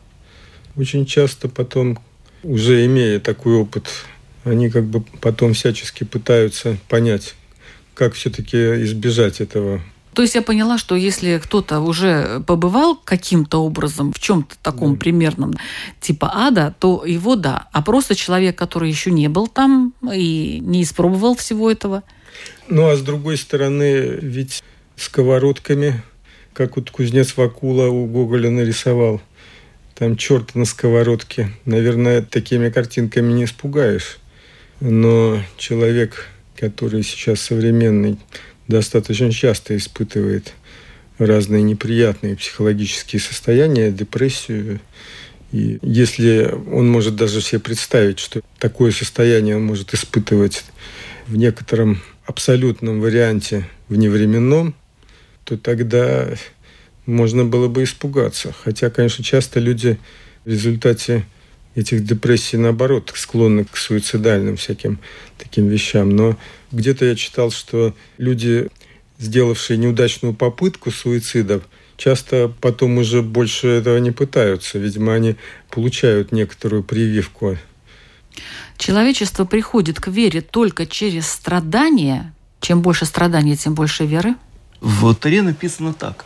очень 0.75 1.05
часто 1.05 1.47
потом, 1.47 1.99
уже 2.43 2.85
имея 2.85 3.19
такой 3.19 3.55
опыт, 3.55 3.87
они 4.43 4.69
как 4.69 4.85
бы 4.85 5.01
потом 5.21 5.53
всячески 5.53 6.03
пытаются 6.03 6.77
понять, 6.87 7.35
как 7.93 8.13
все-таки 8.13 8.57
избежать 8.83 9.41
этого. 9.41 9.81
То 10.13 10.21
есть 10.21 10.35
я 10.35 10.41
поняла, 10.41 10.77
что 10.77 10.95
если 10.95 11.39
кто-то 11.41 11.79
уже 11.79 12.41
побывал 12.45 12.95
каким-то 12.95 13.63
образом 13.63 14.11
в 14.11 14.19
чем-то 14.19 14.55
таком 14.61 14.93
Да. 14.93 14.99
примерном, 14.99 15.53
типа 16.01 16.31
ада, 16.33 16.75
то 16.79 17.05
его 17.05 17.35
да. 17.35 17.67
А 17.71 17.81
просто 17.81 18.15
человек, 18.15 18.57
который 18.57 18.89
еще 18.89 19.11
не 19.11 19.29
был 19.29 19.47
там 19.47 19.93
и 20.13 20.59
не 20.61 20.83
испробовал 20.83 21.35
всего 21.35 21.71
этого, 21.71 22.03
Ну 22.67 22.87
а 22.89 22.95
с 22.95 23.01
другой 23.01 23.37
стороны, 23.37 24.17
ведь 24.21 24.63
сковородками, 24.97 26.01
как 26.53 26.75
вот 26.75 26.91
кузнец 26.91 27.35
Вакула 27.37 27.87
у 27.87 28.05
Гоголя 28.05 28.49
нарисовал, 28.49 29.21
там 29.95 30.15
черт 30.17 30.55
на 30.55 30.65
сковородке. 30.65 31.51
Наверное, 31.65 32.21
такими 32.21 32.69
картинками 32.69 33.31
не 33.33 33.43
испугаешь. 33.45 34.17
Но 34.79 35.39
человек, 35.57 36.27
который 36.57 37.03
сейчас 37.03 37.39
современный, 37.41 38.17
достаточно 38.71 39.31
часто 39.31 39.77
испытывает 39.77 40.53
разные 41.19 41.61
неприятные 41.61 42.35
психологические 42.35 43.19
состояния, 43.19 43.91
депрессию. 43.91 44.79
И 45.51 45.77
если 45.81 46.51
он 46.71 46.89
может 46.89 47.15
даже 47.15 47.41
себе 47.41 47.59
представить, 47.59 48.19
что 48.19 48.41
такое 48.57 48.91
состояние 48.91 49.57
он 49.57 49.63
может 49.63 49.93
испытывать 49.93 50.63
в 51.27 51.35
некотором 51.35 52.01
абсолютном 52.25 53.01
варианте 53.01 53.67
вневременном, 53.89 54.73
то 55.43 55.57
тогда 55.57 56.29
можно 57.05 57.43
было 57.43 57.67
бы 57.67 57.83
испугаться. 57.83 58.53
Хотя, 58.63 58.89
конечно, 58.89 59.23
часто 59.23 59.59
люди 59.59 59.99
в 60.45 60.49
результате 60.49 61.25
этих 61.75 62.05
депрессий, 62.05 62.57
наоборот, 62.57 63.11
склонны 63.15 63.65
к 63.65 63.77
суицидальным 63.77 64.55
всяким 64.55 64.99
таким 65.37 65.67
вещам. 65.67 66.09
Но 66.09 66.37
где-то 66.71 67.05
я 67.05 67.15
читал, 67.15 67.51
что 67.51 67.95
люди, 68.17 68.69
сделавшие 69.19 69.77
неудачную 69.77 70.33
попытку 70.33 70.91
суицида, 70.91 71.61
часто 71.97 72.51
потом 72.61 72.97
уже 72.97 73.21
больше 73.21 73.67
этого 73.67 73.97
не 73.97 74.11
пытаются. 74.11 74.79
Видимо, 74.79 75.13
они 75.13 75.35
получают 75.69 76.31
некоторую 76.31 76.83
прививку. 76.83 77.57
человечество 78.77 79.45
приходит 79.45 79.99
к 79.99 80.07
вере 80.07 80.41
только 80.41 80.85
через 80.85 81.27
страдания. 81.27 82.33
Чем 82.59 82.81
больше 82.81 83.05
страдания, 83.05 83.55
тем 83.55 83.73
больше 83.73 84.05
веры. 84.05 84.35
В 84.79 85.13
Торе 85.13 85.41
написано 85.41 85.93
так. 85.93 86.25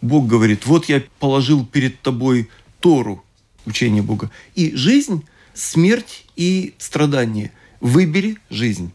Бог 0.00 0.26
говорит, 0.26 0.66
вот 0.66 0.88
я 0.88 1.02
положил 1.20 1.64
перед 1.64 2.00
тобой 2.00 2.50
Тору, 2.80 3.24
учение 3.66 4.02
Бога, 4.02 4.30
и 4.56 4.74
жизнь, 4.74 5.24
смерть 5.54 6.24
и 6.34 6.74
страдание. 6.78 7.52
Выбери 7.80 8.38
жизнь. 8.50 8.92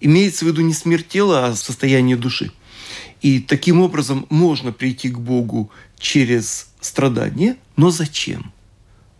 Имеется 0.00 0.44
в 0.44 0.48
виду 0.48 0.60
не 0.60 0.74
смерть 0.74 1.08
тела, 1.08 1.46
а 1.46 1.56
состояние 1.56 2.16
души. 2.16 2.52
И 3.22 3.40
таким 3.40 3.80
образом 3.80 4.26
можно 4.28 4.72
прийти 4.72 5.08
к 5.08 5.18
Богу 5.18 5.70
через 5.98 6.70
страдание, 6.80 7.56
но 7.76 7.90
зачем? 7.90 8.52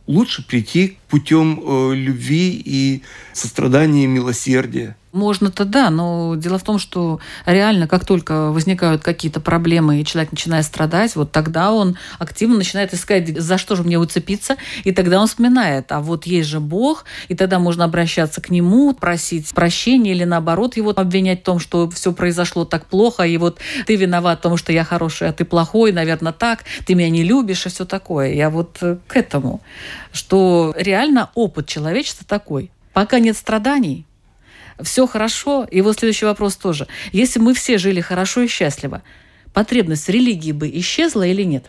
Лучше 0.06 0.46
прийти 0.46 0.98
путем 1.08 1.60
э, 1.60 1.94
любви 1.94 2.62
и 2.64 3.02
сострадания, 3.32 4.06
милосердия. 4.06 4.96
Можно-то 5.16 5.64
да, 5.64 5.88
но 5.88 6.34
дело 6.36 6.58
в 6.58 6.62
том, 6.62 6.78
что 6.78 7.20
реально, 7.46 7.88
как 7.88 8.04
только 8.04 8.50
возникают 8.50 9.02
какие-то 9.02 9.40
проблемы, 9.40 9.98
и 9.98 10.04
человек 10.04 10.30
начинает 10.30 10.66
страдать, 10.66 11.16
вот 11.16 11.32
тогда 11.32 11.72
он 11.72 11.96
активно 12.18 12.58
начинает 12.58 12.92
искать, 12.92 13.40
за 13.40 13.56
что 13.56 13.76
же 13.76 13.82
мне 13.82 13.98
уцепиться, 13.98 14.56
и 14.84 14.92
тогда 14.92 15.18
он 15.18 15.26
вспоминает, 15.26 15.90
а 15.90 16.00
вот 16.00 16.26
есть 16.26 16.50
же 16.50 16.60
Бог, 16.60 17.06
и 17.28 17.34
тогда 17.34 17.58
можно 17.58 17.84
обращаться 17.84 18.42
к 18.42 18.50
Нему, 18.50 18.92
просить 18.92 19.48
прощения 19.54 20.10
или 20.10 20.24
наоборот 20.24 20.76
его 20.76 20.92
обвинять 20.94 21.40
в 21.40 21.44
том, 21.44 21.60
что 21.60 21.88
все 21.88 22.12
произошло 22.12 22.66
так 22.66 22.84
плохо, 22.84 23.22
и 23.22 23.38
вот 23.38 23.58
ты 23.86 23.96
виноват 23.96 24.40
в 24.40 24.42
том, 24.42 24.58
что 24.58 24.70
я 24.70 24.84
хороший, 24.84 25.28
а 25.28 25.32
ты 25.32 25.46
плохой, 25.46 25.92
наверное, 25.92 26.34
так, 26.34 26.64
ты 26.84 26.94
меня 26.94 27.08
не 27.08 27.22
любишь 27.22 27.64
и 27.64 27.70
все 27.70 27.86
такое. 27.86 28.34
Я 28.34 28.50
вот 28.50 28.76
э, 28.82 28.98
к 29.06 29.16
этому, 29.16 29.62
что 30.12 30.74
реально 30.76 31.30
опыт 31.34 31.66
человечества 31.66 32.26
такой. 32.28 32.70
Пока 32.92 33.18
нет 33.18 33.38
страданий, 33.38 34.04
все 34.82 35.06
хорошо. 35.06 35.66
И 35.70 35.80
вот 35.80 35.98
следующий 35.98 36.26
вопрос 36.26 36.56
тоже. 36.56 36.86
Если 37.12 37.38
мы 37.38 37.54
все 37.54 37.78
жили 37.78 38.00
хорошо 38.00 38.42
и 38.42 38.48
счастливо, 38.48 39.02
потребность 39.52 40.06
в 40.06 40.10
религии 40.10 40.52
бы 40.52 40.68
исчезла 40.68 41.26
или 41.26 41.42
нет? 41.42 41.66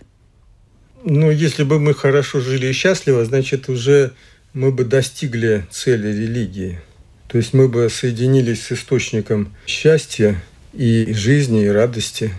Ну, 1.04 1.32
если 1.32 1.64
бы 1.64 1.80
мы 1.80 1.94
хорошо 1.94 2.42
жили 2.42 2.68
и 2.68 2.74
счастливо, 2.74 3.24
значит, 3.24 3.70
уже 3.70 4.14
мы 4.54 4.72
бы 4.72 4.84
достигли 4.84 5.66
цели 5.72 6.08
религии. 6.08 6.80
То 7.28 7.38
есть 7.38 7.54
мы 7.54 7.68
бы 7.68 7.90
соединились 7.90 8.64
с 8.64 8.72
источником 8.72 9.54
счастья 9.66 10.42
и 10.74 11.14
жизни, 11.14 11.66
и 11.66 11.68
радости. 11.68 12.32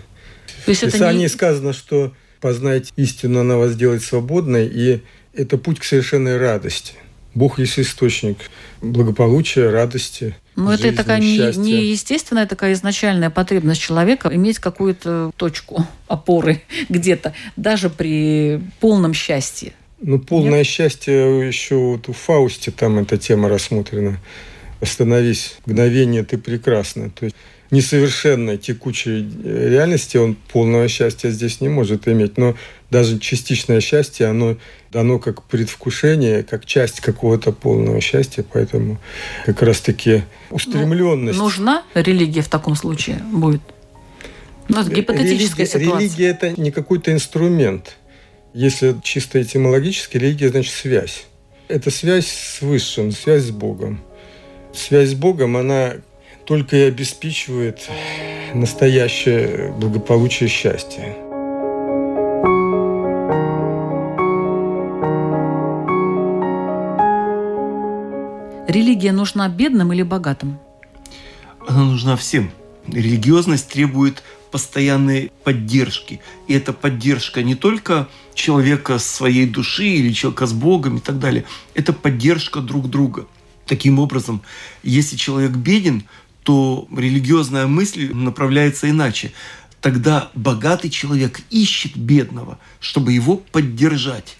То 0.65 0.71
есть 0.71 0.83
В 0.83 0.91
Писании 0.91 1.21
не... 1.21 1.29
сказано, 1.29 1.73
что 1.73 2.13
познать 2.41 2.91
истину, 2.95 3.41
она 3.41 3.57
вас 3.57 3.71
сделает 3.71 4.03
свободной, 4.03 4.67
и 4.67 5.01
это 5.33 5.57
путь 5.57 5.79
к 5.79 5.83
совершенной 5.83 6.37
радости. 6.37 6.93
Бог 7.39 7.57
есть 7.57 7.79
источник 7.79 8.37
благополучия, 8.81 9.69
радости, 9.69 10.35
Ну, 10.57 10.71
это 10.71 10.93
такая 10.93 11.19
не, 11.21 11.37
счастья. 11.37 11.61
не 11.61 11.85
естественная 11.85 12.45
такая 12.45 12.73
изначальная 12.73 13.29
потребность 13.29 13.79
человека 13.79 14.29
иметь 14.33 14.59
какую-то 14.59 15.31
точку 15.37 15.87
опоры 16.09 16.61
где-то, 16.89 17.33
даже 17.55 17.89
при 17.89 18.59
полном 18.81 19.13
счастье. 19.13 19.71
Ну, 20.01 20.19
полное 20.19 20.65
счастье 20.65 21.47
еще 21.47 21.75
вот 21.75 22.09
у 22.09 22.13
Фаусти 22.13 22.71
там 22.71 22.99
эта 22.99 23.17
тема 23.17 23.47
рассмотрена. 23.47 24.19
Остановись, 24.81 25.55
мгновение, 25.65 26.25
ты 26.25 26.37
прекрасна. 26.37 27.09
То 27.09 27.25
есть 27.25 27.37
несовершенной 27.71 28.57
текучей 28.57 29.27
э, 29.43 29.69
реальности 29.69 30.17
он 30.17 30.35
полного 30.35 30.87
счастья 30.87 31.29
здесь 31.29 31.61
не 31.61 31.69
может 31.69 32.07
иметь. 32.07 32.37
Но 32.37 32.55
даже 32.89 33.19
частичное 33.19 33.79
счастье, 33.81 34.27
оно 34.27 34.57
дано 34.91 35.19
как 35.19 35.43
предвкушение, 35.43 36.43
как 36.43 36.65
часть 36.65 36.99
какого-то 36.99 37.51
полного 37.51 38.01
счастья. 38.01 38.43
Поэтому 38.51 38.99
как 39.45 39.61
раз-таки 39.61 40.23
устремленность. 40.49 41.37
Нужна 41.37 41.83
религия 41.93 42.41
в 42.41 42.49
таком 42.49 42.75
случае 42.75 43.17
будет? 43.31 43.61
Ну, 44.67 44.81
это 44.81 44.91
гипотетическая 44.91 45.65
религия, 45.65 45.85
ситуация. 45.85 45.99
Религия– 45.99 46.27
это 46.29 46.61
не 46.61 46.71
какой-то 46.71 47.11
инструмент. 47.11 47.97
Если 48.53 48.95
чисто 49.03 49.41
этимологически, 49.41 50.17
религия 50.17 50.49
значит 50.49 50.73
связь. 50.73 51.25
Это 51.67 51.91
связь 51.91 52.27
с 52.27 52.61
Высшим, 52.61 53.11
связь 53.11 53.43
с 53.43 53.51
Богом. 53.51 54.01
Связь 54.73 55.09
с 55.09 55.13
Богом, 55.13 55.57
она 55.57 55.95
только 56.49 56.77
и 56.77 56.81
обеспечивает 56.81 57.87
настоящее 58.55 59.71
благополучие 59.73 60.49
счастье. 60.49 61.15
Религия 68.67 69.11
нужна 69.11 69.47
бедным 69.47 69.93
или 69.93 70.01
богатым? 70.01 70.57
Она 71.67 71.83
нужна 71.83 72.15
всем. 72.15 72.49
Религиозность 72.87 73.69
требует 73.69 74.23
постоянной 74.49 75.31
поддержки. 75.43 76.19
И 76.47 76.55
эта 76.55 76.73
поддержка 76.73 77.43
не 77.43 77.53
только 77.53 78.07
человека 78.33 78.97
своей 78.97 79.45
души 79.45 79.85
или 79.85 80.11
человека 80.11 80.47
с 80.47 80.53
Богом 80.53 80.97
и 80.97 80.99
так 80.99 81.19
далее. 81.19 81.43
Это 81.75 81.93
поддержка 81.93 82.59
друг 82.59 82.89
друга. 82.89 83.27
Таким 83.67 83.99
образом, 83.99 84.41
если 84.81 85.15
человек 85.15 85.51
беден, 85.51 86.05
то 86.49 86.87
религиозная 86.97 87.67
мысль 87.67 88.11
направляется 88.11 88.89
иначе. 88.89 89.33
Тогда 89.81 90.31
богатый 90.33 90.89
человек 90.89 91.41
ищет 91.51 91.95
бедного, 91.95 92.57
чтобы 92.79 93.13
его 93.13 93.37
поддержать. 93.37 94.35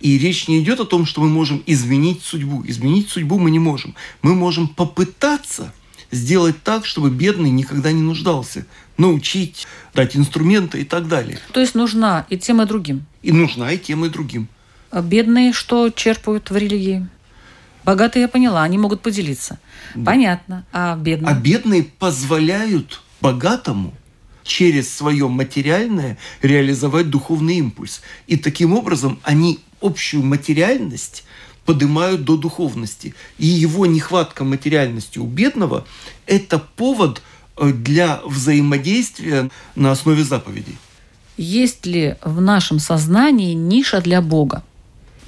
И 0.00 0.18
речь 0.18 0.48
не 0.48 0.60
идет 0.60 0.80
о 0.80 0.84
том, 0.84 1.06
что 1.06 1.22
мы 1.22 1.30
можем 1.30 1.62
изменить 1.64 2.22
судьбу. 2.22 2.62
Изменить 2.66 3.08
судьбу 3.08 3.38
мы 3.38 3.50
не 3.50 3.58
можем. 3.58 3.94
Мы 4.20 4.34
можем 4.34 4.68
попытаться 4.68 5.72
сделать 6.10 6.62
так, 6.62 6.84
чтобы 6.84 7.08
бедный 7.08 7.48
никогда 7.48 7.90
не 7.90 8.02
нуждался. 8.02 8.66
Научить, 8.98 9.66
дать 9.94 10.14
инструменты 10.14 10.82
и 10.82 10.84
так 10.84 11.08
далее. 11.08 11.38
То 11.54 11.60
есть 11.60 11.74
нужна 11.74 12.26
и 12.28 12.36
тем, 12.36 12.60
и 12.60 12.66
другим. 12.66 13.06
И 13.22 13.32
нужна 13.32 13.72
и 13.72 13.78
тем, 13.78 14.04
и 14.04 14.10
другим. 14.10 14.48
А 14.90 15.00
бедные 15.00 15.54
что 15.54 15.88
черпают 15.88 16.50
в 16.50 16.56
религии? 16.58 17.08
Богатые, 17.86 18.22
я 18.22 18.28
поняла, 18.28 18.64
они 18.64 18.78
могут 18.78 19.00
поделиться. 19.00 19.60
Да. 19.94 20.10
Понятно. 20.10 20.66
А 20.72 20.96
бедные? 20.96 21.30
А 21.30 21.38
бедные 21.38 21.84
позволяют 21.84 23.00
богатому 23.20 23.94
через 24.42 24.92
свое 24.92 25.28
материальное 25.28 26.18
реализовать 26.42 27.10
духовный 27.10 27.58
импульс. 27.58 28.02
И 28.26 28.36
таким 28.36 28.72
образом 28.72 29.20
они 29.22 29.60
общую 29.80 30.24
материальность 30.24 31.22
поднимают 31.64 32.24
до 32.24 32.36
духовности. 32.36 33.14
И 33.38 33.46
его 33.46 33.86
нехватка 33.86 34.42
материальности 34.42 35.20
у 35.20 35.26
бедного– 35.26 35.86
это 36.26 36.58
повод 36.58 37.22
э, 37.56 37.70
для 37.70 38.20
взаимодействия 38.24 39.48
на 39.76 39.92
основе 39.92 40.24
заповедей. 40.24 40.76
Есть 41.36 41.86
ли 41.86 42.16
в 42.24 42.40
нашем 42.40 42.80
сознании 42.80 43.54
ниша 43.54 44.00
для 44.00 44.20
Бога? 44.20 44.64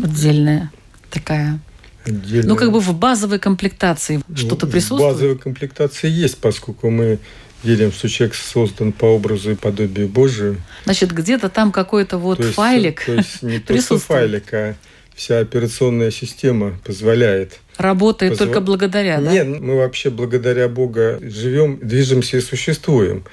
Отдельная 0.02 0.72
такая. 1.10 1.60
Отдельная. 2.08 2.48
Ну, 2.48 2.56
как 2.56 2.72
бы 2.72 2.80
в 2.80 2.94
базовой 2.94 3.38
комплектации 3.38 4.22
ну, 4.26 4.36
что-то 4.36 4.66
присутствует? 4.66 5.02
В 5.02 5.14
базовой 5.14 5.38
комплектации 5.38 6.08
есть, 6.08 6.38
поскольку 6.38 6.90
мы 6.90 7.18
верим, 7.62 7.92
что 7.92 8.08
человек 8.08 8.34
создан 8.34 8.92
по 8.92 9.06
образу 9.06 9.52
и 9.52 9.54
подобию 9.54 10.08
Божию. 10.08 10.60
Значит, 10.84 11.12
где-то 11.12 11.48
там 11.48 11.72
какой-то 11.72 12.18
вот 12.18 12.38
то 12.38 12.52
файлик 12.52 13.04
То 13.04 13.14
есть 13.14 13.42
не 13.42 13.58
просто 13.66 13.98
файлик, 13.98 14.54
а 14.54 14.74
вся 15.14 15.40
операционная 15.40 16.10
система 16.10 16.78
позволяет. 16.84 17.58
Работает 17.76 18.32
позв... 18.32 18.44
только 18.44 18.60
благодаря, 18.60 19.20
да? 19.20 19.32
Нет, 19.32 19.60
мы 19.60 19.76
вообще 19.76 20.10
благодаря 20.10 20.68
Бога 20.68 21.18
живем, 21.20 21.78
движемся 21.82 22.36
и 22.36 22.40
существуем. 22.40 23.24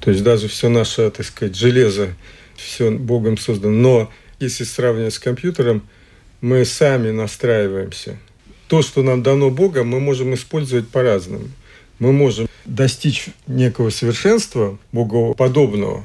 То 0.00 0.10
есть 0.10 0.22
даже 0.22 0.48
все 0.48 0.68
наше, 0.68 1.10
так 1.10 1.26
сказать, 1.26 1.56
железо, 1.56 2.14
все 2.56 2.90
Богом 2.90 3.38
создано. 3.38 3.74
Но 3.74 4.12
если 4.38 4.64
сравнивать 4.64 5.14
с 5.14 5.18
компьютером, 5.18 5.82
мы 6.44 6.66
сами 6.66 7.10
настраиваемся. 7.10 8.18
То, 8.68 8.82
что 8.82 9.02
нам 9.02 9.22
дано 9.22 9.48
Богом, 9.48 9.88
мы 9.88 9.98
можем 9.98 10.34
использовать 10.34 10.86
по-разному. 10.86 11.48
Мы 11.98 12.12
можем 12.12 12.48
достичь 12.66 13.28
некого 13.46 13.88
совершенства, 13.88 14.78
богоподобного, 14.92 16.04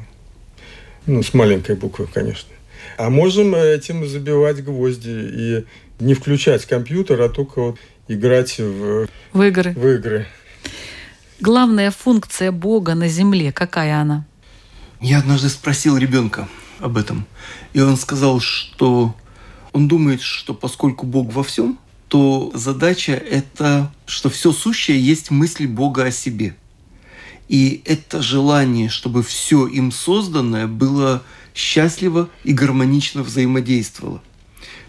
ну, 1.06 1.24
с 1.24 1.34
маленькой 1.34 1.76
буквы, 1.76 2.08
конечно. 2.08 2.54
А 2.96 3.10
можем 3.10 3.54
этим 3.54 4.08
забивать 4.08 4.64
гвозди 4.64 5.10
и 5.10 5.66
не 6.00 6.14
включать 6.14 6.66
компьютер, 6.66 7.20
а 7.22 7.28
только 7.28 7.60
вот 7.60 7.78
играть 8.08 8.60
в, 8.60 9.08
в 9.34 9.42
игры. 9.42 9.74
В 9.74 9.88
игры. 9.88 10.26
Главная 11.42 11.92
функция 11.92 12.54
Бога 12.54 12.96
на 12.96 13.10
земле, 13.10 13.52
какая 13.52 14.00
она? 14.00 14.26
Я 15.02 15.20
однажды 15.20 15.50
спросил 15.50 15.98
ребенка 15.98 16.48
об 16.80 16.96
этом, 16.96 17.26
и 17.74 17.82
он 17.82 17.98
сказал, 17.98 18.40
что 18.40 19.14
он 19.74 19.88
думает, 19.88 20.22
что 20.22 20.54
поскольку 20.54 21.06
Бог 21.06 21.34
во 21.34 21.44
всем, 21.44 21.80
то 22.08 22.52
задача– 22.54 23.12
это, 23.14 23.94
что 24.06 24.30
все 24.30 24.52
сущее 24.52 25.00
есть 25.00 25.32
мысль 25.32 25.68
Бога 25.68 26.06
о 26.06 26.12
себе. 26.12 26.56
И 27.48 27.82
это 27.86 28.22
желание, 28.22 28.90
чтобы 28.90 29.24
все 29.24 29.68
им 29.68 29.92
созданное 29.92 30.68
было 30.68 31.24
счастливо 31.54 32.30
и 32.44 32.54
гармонично 32.54 33.24
взаимодействовало. 33.24 34.22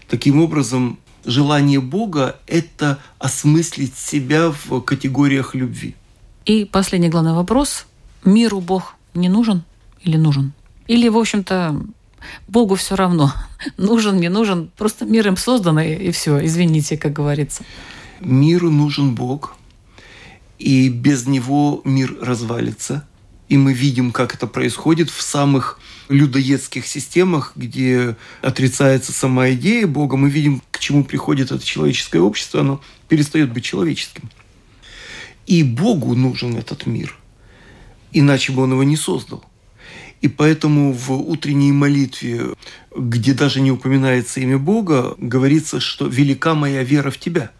Таким 0.07 0.41
образом, 0.41 0.99
желание 1.25 1.79
Бога– 1.79 2.39
это 2.47 2.99
осмыслить 3.19 3.95
себя 3.95 4.53
в 4.65 4.81
категориях 4.81 5.55
любви. 5.55 5.95
И 6.45 6.65
последний 6.65 7.09
главный 7.09 7.33
вопрос. 7.33 7.85
Миру 8.25 8.61
Бог 8.61 8.95
не 9.13 9.29
нужен 9.29 9.63
или 10.03 10.17
нужен? 10.17 10.53
Или, 10.87 11.07
в 11.07 11.17
общем-то, 11.17 11.81
Богу 12.47 12.75
все 12.75 12.95
равно, 12.95 13.33
нужен, 13.77 14.17
не 14.17 14.29
нужен, 14.29 14.69
просто 14.77 15.05
мир 15.05 15.27
им 15.27 15.37
создан, 15.37 15.79
и, 15.79 15.93
и 15.93 16.11
все, 16.11 16.43
извините, 16.43 16.97
как 16.97 17.13
говорится. 17.13 17.63
Миру 18.19 18.69
нужен 18.69 19.15
Бог, 19.15 19.55
и 20.59 20.89
без 20.89 21.25
него 21.25 21.81
мир 21.85 22.15
развалится. 22.21 23.07
И 23.49 23.57
мы 23.57 23.73
видим, 23.73 24.11
как 24.11 24.33
это 24.33 24.47
происходит 24.47 25.09
в 25.09 25.21
самых 25.21 25.79
людоедских 26.07 26.85
системах, 26.85 27.53
где 27.55 28.15
отрицается 28.41 29.11
сама 29.11 29.51
идея 29.51 29.87
Бога. 29.87 30.15
Мы 30.17 30.29
видим, 30.29 30.61
к 30.71 30.79
чему 30.79 31.03
приходит 31.03 31.51
это 31.51 31.65
человеческое 31.65 32.19
общество, 32.19 32.61
оно 32.61 32.81
перестает 33.09 33.51
быть 33.51 33.65
человеческим. 33.65 34.29
И 35.47 35.63
Богу 35.63 36.15
нужен 36.15 36.55
этот 36.55 36.85
мир, 36.85 37.17
иначе 38.13 38.53
бы 38.53 38.61
он 38.61 38.71
его 38.71 38.83
не 38.83 38.95
создал. 38.95 39.43
И 40.21 40.27
поэтому 40.27 40.93
в 40.93 41.11
утренней 41.11 41.71
молитве, 41.71 42.53
где 42.95 43.33
даже 43.33 43.59
не 43.59 43.71
упоминается 43.71 44.39
имя 44.39 44.57
Бога, 44.57 45.15
говорится, 45.17 45.79
что 45.79 46.05
«велика 46.05 46.53
моя 46.53 46.83
вера 46.83 47.09
в 47.09 47.17
Тебя». 47.17 47.51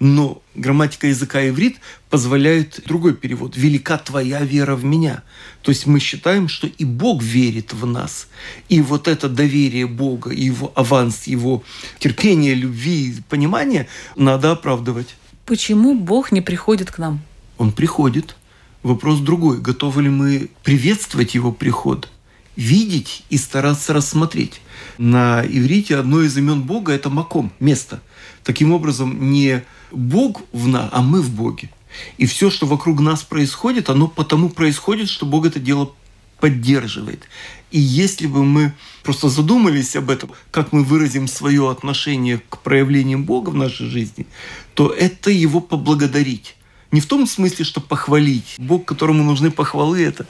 Но 0.00 0.42
грамматика 0.56 1.06
языка 1.06 1.48
иврит 1.48 1.76
позволяет 2.10 2.82
другой 2.84 3.14
перевод. 3.14 3.56
«Велика 3.56 3.96
твоя 3.96 4.40
вера 4.40 4.74
в 4.74 4.84
меня». 4.84 5.22
То 5.62 5.70
есть 5.70 5.86
мы 5.86 6.00
считаем, 6.00 6.48
что 6.48 6.66
и 6.66 6.84
Бог 6.84 7.22
верит 7.22 7.72
в 7.72 7.86
нас. 7.86 8.26
И 8.68 8.82
вот 8.82 9.06
это 9.06 9.28
доверие 9.28 9.86
Бога, 9.86 10.30
его 10.30 10.72
аванс, 10.74 11.28
его 11.28 11.62
терпение, 12.00 12.54
любви, 12.54 13.14
понимание 13.28 13.86
надо 14.16 14.50
оправдывать. 14.50 15.14
Почему 15.46 15.94
Бог 15.94 16.32
не 16.32 16.40
приходит 16.40 16.90
к 16.90 16.98
нам? 16.98 17.22
Он 17.56 17.70
приходит– 17.70 18.34
Вопрос 18.84 19.20
другой. 19.20 19.62
Готовы 19.62 20.02
ли 20.02 20.10
мы 20.10 20.50
приветствовать 20.62 21.34
его 21.34 21.52
приход? 21.52 22.10
Видеть 22.54 23.24
и 23.30 23.38
стараться 23.38 23.94
рассмотреть. 23.94 24.60
На 24.98 25.42
иврите 25.42 25.96
одно 25.96 26.20
из 26.20 26.36
имен 26.36 26.60
Бога– 26.60 26.92
это 26.94 27.08
маком, 27.08 27.50
место. 27.60 28.02
Таким 28.44 28.72
образом, 28.72 29.32
не 29.32 29.64
Бог 29.90 30.42
в 30.52 30.68
нас, 30.68 30.90
а 30.92 31.00
мы 31.00 31.22
в 31.22 31.30
Боге. 31.30 31.70
И 32.18 32.26
все, 32.26 32.50
что 32.50 32.66
вокруг 32.66 33.00
нас 33.00 33.22
происходит, 33.22 33.88
оно 33.88 34.06
потому 34.06 34.50
происходит, 34.50 35.08
что 35.08 35.24
Бог 35.24 35.46
это 35.46 35.58
дело 35.58 35.92
поддерживает. 36.38 37.26
И 37.70 37.80
если 37.80 38.26
бы 38.26 38.44
мы 38.44 38.74
просто 39.02 39.30
задумались 39.30 39.96
об 39.96 40.10
этом, 40.10 40.30
как 40.50 40.72
мы 40.72 40.84
выразим 40.84 41.26
свое 41.26 41.70
отношение 41.70 42.42
к 42.50 42.58
проявлениям 42.58 43.24
Бога 43.24 43.48
в 43.48 43.54
нашей 43.54 43.88
жизни, 43.88 44.26
то 44.74 44.90
это 44.90 45.30
его 45.30 45.62
поблагодарить. 45.62 46.54
Не 46.94 47.00
в 47.00 47.06
том 47.06 47.26
смысле, 47.26 47.64
что 47.64 47.80
похвалить. 47.80 48.54
Бог, 48.56 48.84
которому 48.84 49.24
нужны 49.24 49.50
похвалы, 49.50 50.00
это 50.04 50.28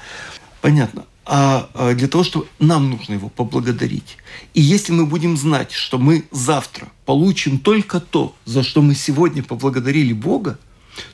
понятно. 0.62 1.04
А, 1.26 1.68
а 1.74 1.92
для 1.92 2.08
того, 2.08 2.24
чтобы 2.24 2.46
нам 2.58 2.88
нужно 2.88 3.12
его 3.12 3.28
поблагодарить. 3.28 4.16
И 4.54 4.62
если 4.62 4.92
мы 4.92 5.04
будем 5.04 5.36
знать, 5.36 5.72
что 5.72 5.98
мы 5.98 6.24
завтра 6.30 6.88
получим 7.04 7.58
только 7.58 8.00
то, 8.00 8.34
за 8.46 8.62
что 8.62 8.80
мы 8.80 8.94
сегодня 8.94 9.42
поблагодарили 9.42 10.14
Бога, 10.14 10.58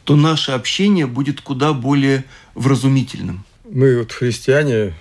то 0.04 0.14
наше 0.14 0.52
общение 0.52 1.08
будет 1.08 1.40
куда 1.40 1.72
более 1.72 2.24
вразумительным. 2.54 3.44
Мы 3.68 3.98
вот 3.98 4.12
христиане 4.12 4.94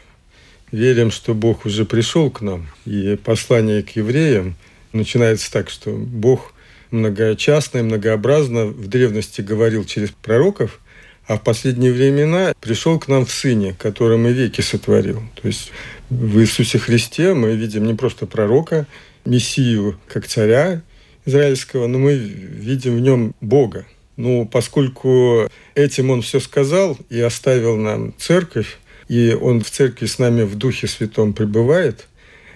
верим, 0.71 1.12
что 1.12 1.35
Бог 1.35 1.67
уже 1.67 1.85
пришел 1.85 2.31
к 2.31 2.41
нам. 2.41 2.65
И 2.88 3.19
послание 3.23 3.83
к 3.83 3.91
евреям 3.95 4.55
начинается 4.93 5.51
так, 5.51 5.69
что 5.69 5.91
Бог 5.91 6.55
многочастно 6.91 7.80
и 7.80 7.84
многообразно 7.84 8.65
в 8.65 8.88
древности 8.88 9.41
говорил 9.41 9.86
через 9.86 10.10
пророков, 10.10 10.80
а 11.28 11.38
в 11.38 11.43
последние 11.43 11.93
времена 11.93 12.54
пришел 12.60 12.99
к 12.99 13.08
нам 13.08 13.25
в 13.25 13.32
Сыне, 13.32 13.75
который 13.78 14.17
мы 14.17 14.34
веки 14.34 14.62
сотворил. 14.62 15.21
То 15.39 15.47
есть 15.47 15.71
в 16.10 16.39
Иисусе 16.39 16.80
Христе 16.80 17.34
мы 17.34 17.56
видим 17.56 17.86
не 17.86 17.93
просто 17.93 18.25
пророка, 18.25 18.88
Мессию 19.25 19.99
как 20.08 20.25
царя 20.25 20.82
израильского, 21.25 21.88
но 21.88 21.99
мы 21.99 22.15
видим 22.15 22.95
в 22.97 23.02
нем 23.02 23.36
Бога. 23.41 23.86
Но 24.17 24.45
поскольку 24.45 25.50
этим 25.75 26.10
он 26.10 26.21
все 26.21 26.40
сказал 26.40 26.98
и 27.10 27.19
оставил 27.19 27.77
нам 27.77 28.13
церковь, 28.17 28.79
и 29.08 29.37
он 29.40 29.62
в 29.62 29.69
церкви 29.69 30.08
с 30.08 30.19
нами 30.19 30.44
в 30.44 30.56
Духе 30.56 30.87
Святом 30.87 31.33
пребывает, 31.33 32.08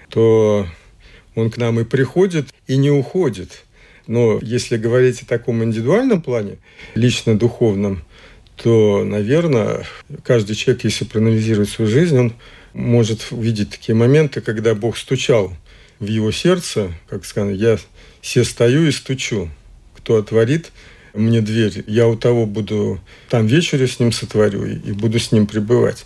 то 0.08 0.66
он 1.34 1.50
к 1.50 1.56
нам 1.56 1.80
и 1.80 1.84
приходит, 1.84 2.46
и 2.66 2.76
не 2.76 2.90
уходит. 2.90 3.63
Но 4.06 4.38
если 4.42 4.76
говорить 4.76 5.22
о 5.22 5.26
таком 5.26 5.62
индивидуальном 5.64 6.20
плане, 6.20 6.58
лично 6.94 7.38
духовном, 7.38 8.04
то, 8.56 9.02
наверное, 9.04 9.84
каждый 10.22 10.54
человек, 10.54 10.84
если 10.84 11.04
проанализирует 11.04 11.68
свою 11.68 11.90
жизнь, 11.90 12.18
он 12.18 12.32
может 12.72 13.28
увидеть 13.30 13.70
такие 13.70 13.94
моменты, 13.94 14.40
когда 14.40 14.74
Бог 14.74 14.96
стучал 14.96 15.52
в 15.98 16.06
его 16.06 16.30
сердце, 16.32 16.92
как 17.08 17.24
сказано, 17.24 17.52
я 17.52 17.78
все 18.20 18.44
стою 18.44 18.86
и 18.86 18.92
стучу. 18.92 19.48
Кто 19.96 20.16
отворит 20.16 20.70
мне 21.14 21.40
дверь, 21.40 21.84
я 21.86 22.08
у 22.08 22.16
того 22.16 22.46
буду 22.46 23.00
там 23.30 23.46
вечерю 23.46 23.86
с 23.86 24.00
ним 24.00 24.12
сотворю 24.12 24.80
и 24.80 24.92
буду 24.92 25.18
с 25.18 25.32
ним 25.32 25.46
пребывать. 25.46 26.04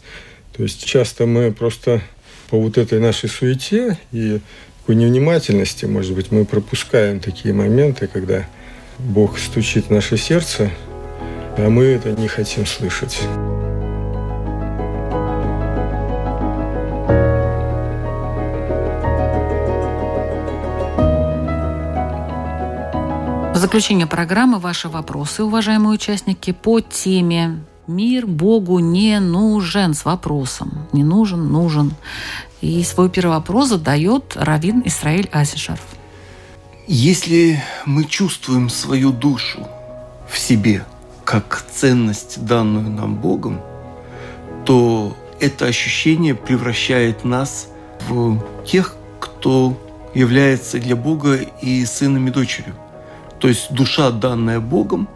То 0.57 0.63
есть 0.63 0.85
часто 0.85 1.27
мы 1.27 1.53
просто 1.53 2.03
по 2.51 2.61
вот 2.61 2.79
этой 2.79 3.01
нашей 3.01 3.29
суете 3.29 3.99
и 4.13 4.41
такой 4.89 5.05
невнимательности, 5.05 5.85
может 5.85 6.15
быть, 6.15 6.33
мы 6.33 6.47
пропускаем 6.47 7.21
такие 7.21 7.53
моменты, 7.53 8.07
когда 8.07 8.47
Бог 8.99 9.39
стучит 9.39 9.89
в 9.89 9.91
наше 9.91 10.17
сердце, 10.17 10.71
а 11.59 11.69
мы 11.69 11.85
это 11.85 12.13
не 12.13 12.27
хотим 12.27 12.65
слышать. 12.65 13.21
В 23.53 23.57
заключение 23.57 24.07
программы 24.07 24.59
ваши 24.59 24.89
вопросы, 24.89 25.45
уважаемые 25.45 25.93
участники, 25.93 26.53
по 26.53 26.81
теме 26.81 27.63
«Мир 27.87 28.27
Богу 28.27 28.79
не 28.79 29.21
нужен» 29.21 29.93
с 29.93 30.07
вопросом 30.07 30.87
«Не 30.95 31.05
нужен, 31.05 31.53
нужен». 31.53 31.93
И 32.61 32.83
свой 32.83 33.09
первый 33.09 33.37
вопрос 33.37 33.69
задает 33.69 34.37
Равин 34.37 34.83
Исраиль 34.85 35.29
Асишаров. 35.33 35.81
Если 36.87 37.63
мы 37.85 38.05
чувствуем 38.05 38.69
свою 38.69 39.13
душу 39.13 39.67
в 40.29 40.39
себе 40.39 40.85
как 41.25 41.65
ценность, 41.71 42.45
данную 42.45 42.91
нам 42.91 43.15
Богом, 43.15 43.61
то 44.65 45.17
это 45.41 45.67
ощущение 45.67 46.35
превращает 46.35 47.25
нас 47.25 47.69
в 48.09 48.43
тех, 48.67 48.97
кто 49.21 49.77
является 50.15 50.79
для 50.79 50.97
Бога 50.97 51.37
и 51.37 51.85
сыном 51.85 52.29
и 52.29 52.31
дочерью. 52.31 52.75
То 53.39 53.49
есть 53.49 53.71
душа, 53.73 54.11
данная 54.11 54.59
Богом, 54.59 55.09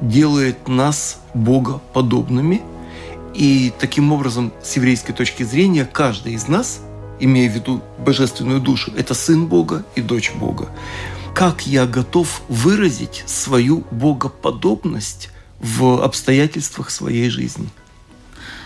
делает 0.00 0.68
нас 0.68 1.18
богоподобными. 1.34 2.62
И 3.36 3.70
таким 3.78 4.12
образом, 4.12 4.50
с 4.62 4.76
еврейской 4.76 5.12
точки 5.12 5.42
зрения, 5.42 5.84
каждый 5.84 6.32
из 6.32 6.48
нас, 6.48 6.80
имея 7.20 7.50
в 7.50 7.54
виду 7.54 7.82
божественную 7.98 8.60
душу, 8.60 8.90
это 8.96 9.12
сын 9.12 9.46
Бога 9.46 9.84
и 9.94 10.00
дочь 10.00 10.32
Бога. 10.32 10.70
Как 11.34 11.66
я 11.66 11.84
готов 11.84 12.40
выразить 12.48 13.24
свою 13.26 13.84
богоподобность 13.90 15.28
в 15.60 16.02
обстоятельствах 16.02 16.88
своей 16.88 17.28
жизни? 17.28 17.68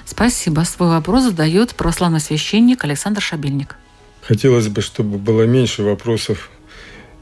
Спасибо. 0.06 0.60
Свой 0.60 0.90
вопрос 0.90 1.24
задает 1.24 1.74
православный 1.74 2.20
священник 2.20 2.84
Александр 2.84 3.20
Шабельник. 3.20 3.76
Хотелось 4.22 4.68
бы, 4.68 4.82
чтобы 4.82 5.18
было 5.18 5.42
меньше 5.42 5.82
вопросов 5.82 6.48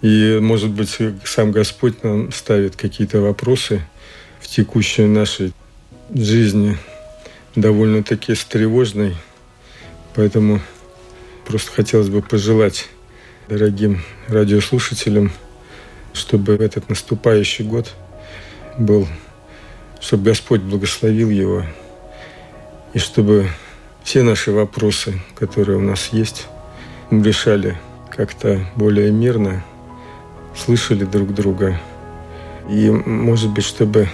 и, 0.02 0.38
может 0.38 0.70
быть, 0.70 0.98
сам 1.24 1.52
Господь 1.52 2.04
нам 2.04 2.30
ставит 2.30 2.76
какие-то 2.76 3.22
вопросы 3.22 3.80
в 4.38 4.48
текущей 4.48 5.06
нашей 5.06 5.54
жизни, 6.14 6.76
довольно-таки 7.60 8.34
тревожной. 8.34 9.16
Поэтому 10.14 10.60
просто 11.46 11.72
хотелось 11.72 12.08
бы 12.08 12.22
пожелать 12.22 12.88
дорогим 13.48 14.02
радиослушателям, 14.28 15.32
чтобы 16.12 16.54
этот 16.54 16.88
наступающий 16.88 17.64
год 17.64 17.94
был, 18.76 19.08
чтобы 20.00 20.24
Господь 20.24 20.60
благословил 20.60 21.30
его, 21.30 21.64
и 22.94 22.98
чтобы 22.98 23.48
все 24.02 24.22
наши 24.22 24.52
вопросы, 24.52 25.20
которые 25.34 25.78
у 25.78 25.82
нас 25.82 26.08
есть, 26.12 26.46
мы 27.10 27.22
решали 27.22 27.76
как-то 28.10 28.66
более 28.74 29.10
мирно, 29.10 29.64
слышали 30.56 31.04
друг 31.04 31.34
друга. 31.34 31.80
И, 32.68 32.90
может 32.90 33.50
быть, 33.50 33.64
чтобы, 33.64 34.08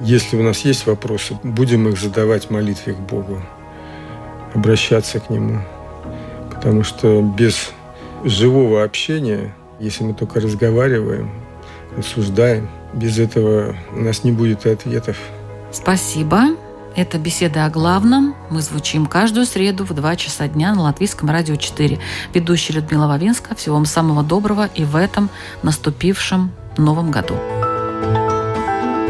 если 0.00 0.36
у 0.36 0.42
нас 0.42 0.60
есть 0.60 0.86
вопросы, 0.86 1.38
будем 1.42 1.88
их 1.88 1.98
задавать 1.98 2.46
в 2.46 2.50
молитве 2.50 2.94
к 2.94 2.98
Богу, 2.98 3.42
обращаться 4.54 5.20
к 5.20 5.30
Нему. 5.30 5.60
Потому 6.52 6.84
что 6.84 7.22
без 7.22 7.72
живого 8.24 8.82
общения, 8.82 9.54
если 9.78 10.04
мы 10.04 10.14
только 10.14 10.40
разговариваем, 10.40 11.30
рассуждаем, 11.96 12.68
без 12.92 13.18
этого 13.18 13.76
у 13.92 14.00
нас 14.00 14.24
не 14.24 14.32
будет 14.32 14.66
и 14.66 14.70
ответов. 14.70 15.16
Спасибо. 15.72 16.56
Это 16.96 17.18
беседа 17.18 17.66
о 17.66 17.70
главном. 17.70 18.34
Мы 18.50 18.62
звучим 18.62 19.06
каждую 19.06 19.46
среду 19.46 19.84
в 19.84 19.94
2 19.94 20.16
часа 20.16 20.48
дня 20.48 20.74
на 20.74 20.82
Латвийском 20.82 21.30
радио 21.30 21.54
4. 21.54 22.00
Ведущая 22.34 22.74
Людмила 22.74 23.06
Вавинска. 23.06 23.54
Всего 23.54 23.76
вам 23.76 23.86
самого 23.86 24.24
доброго 24.24 24.68
и 24.74 24.84
в 24.84 24.96
этом 24.96 25.30
наступившем 25.62 26.50
новом 26.76 27.12
году. 27.12 27.36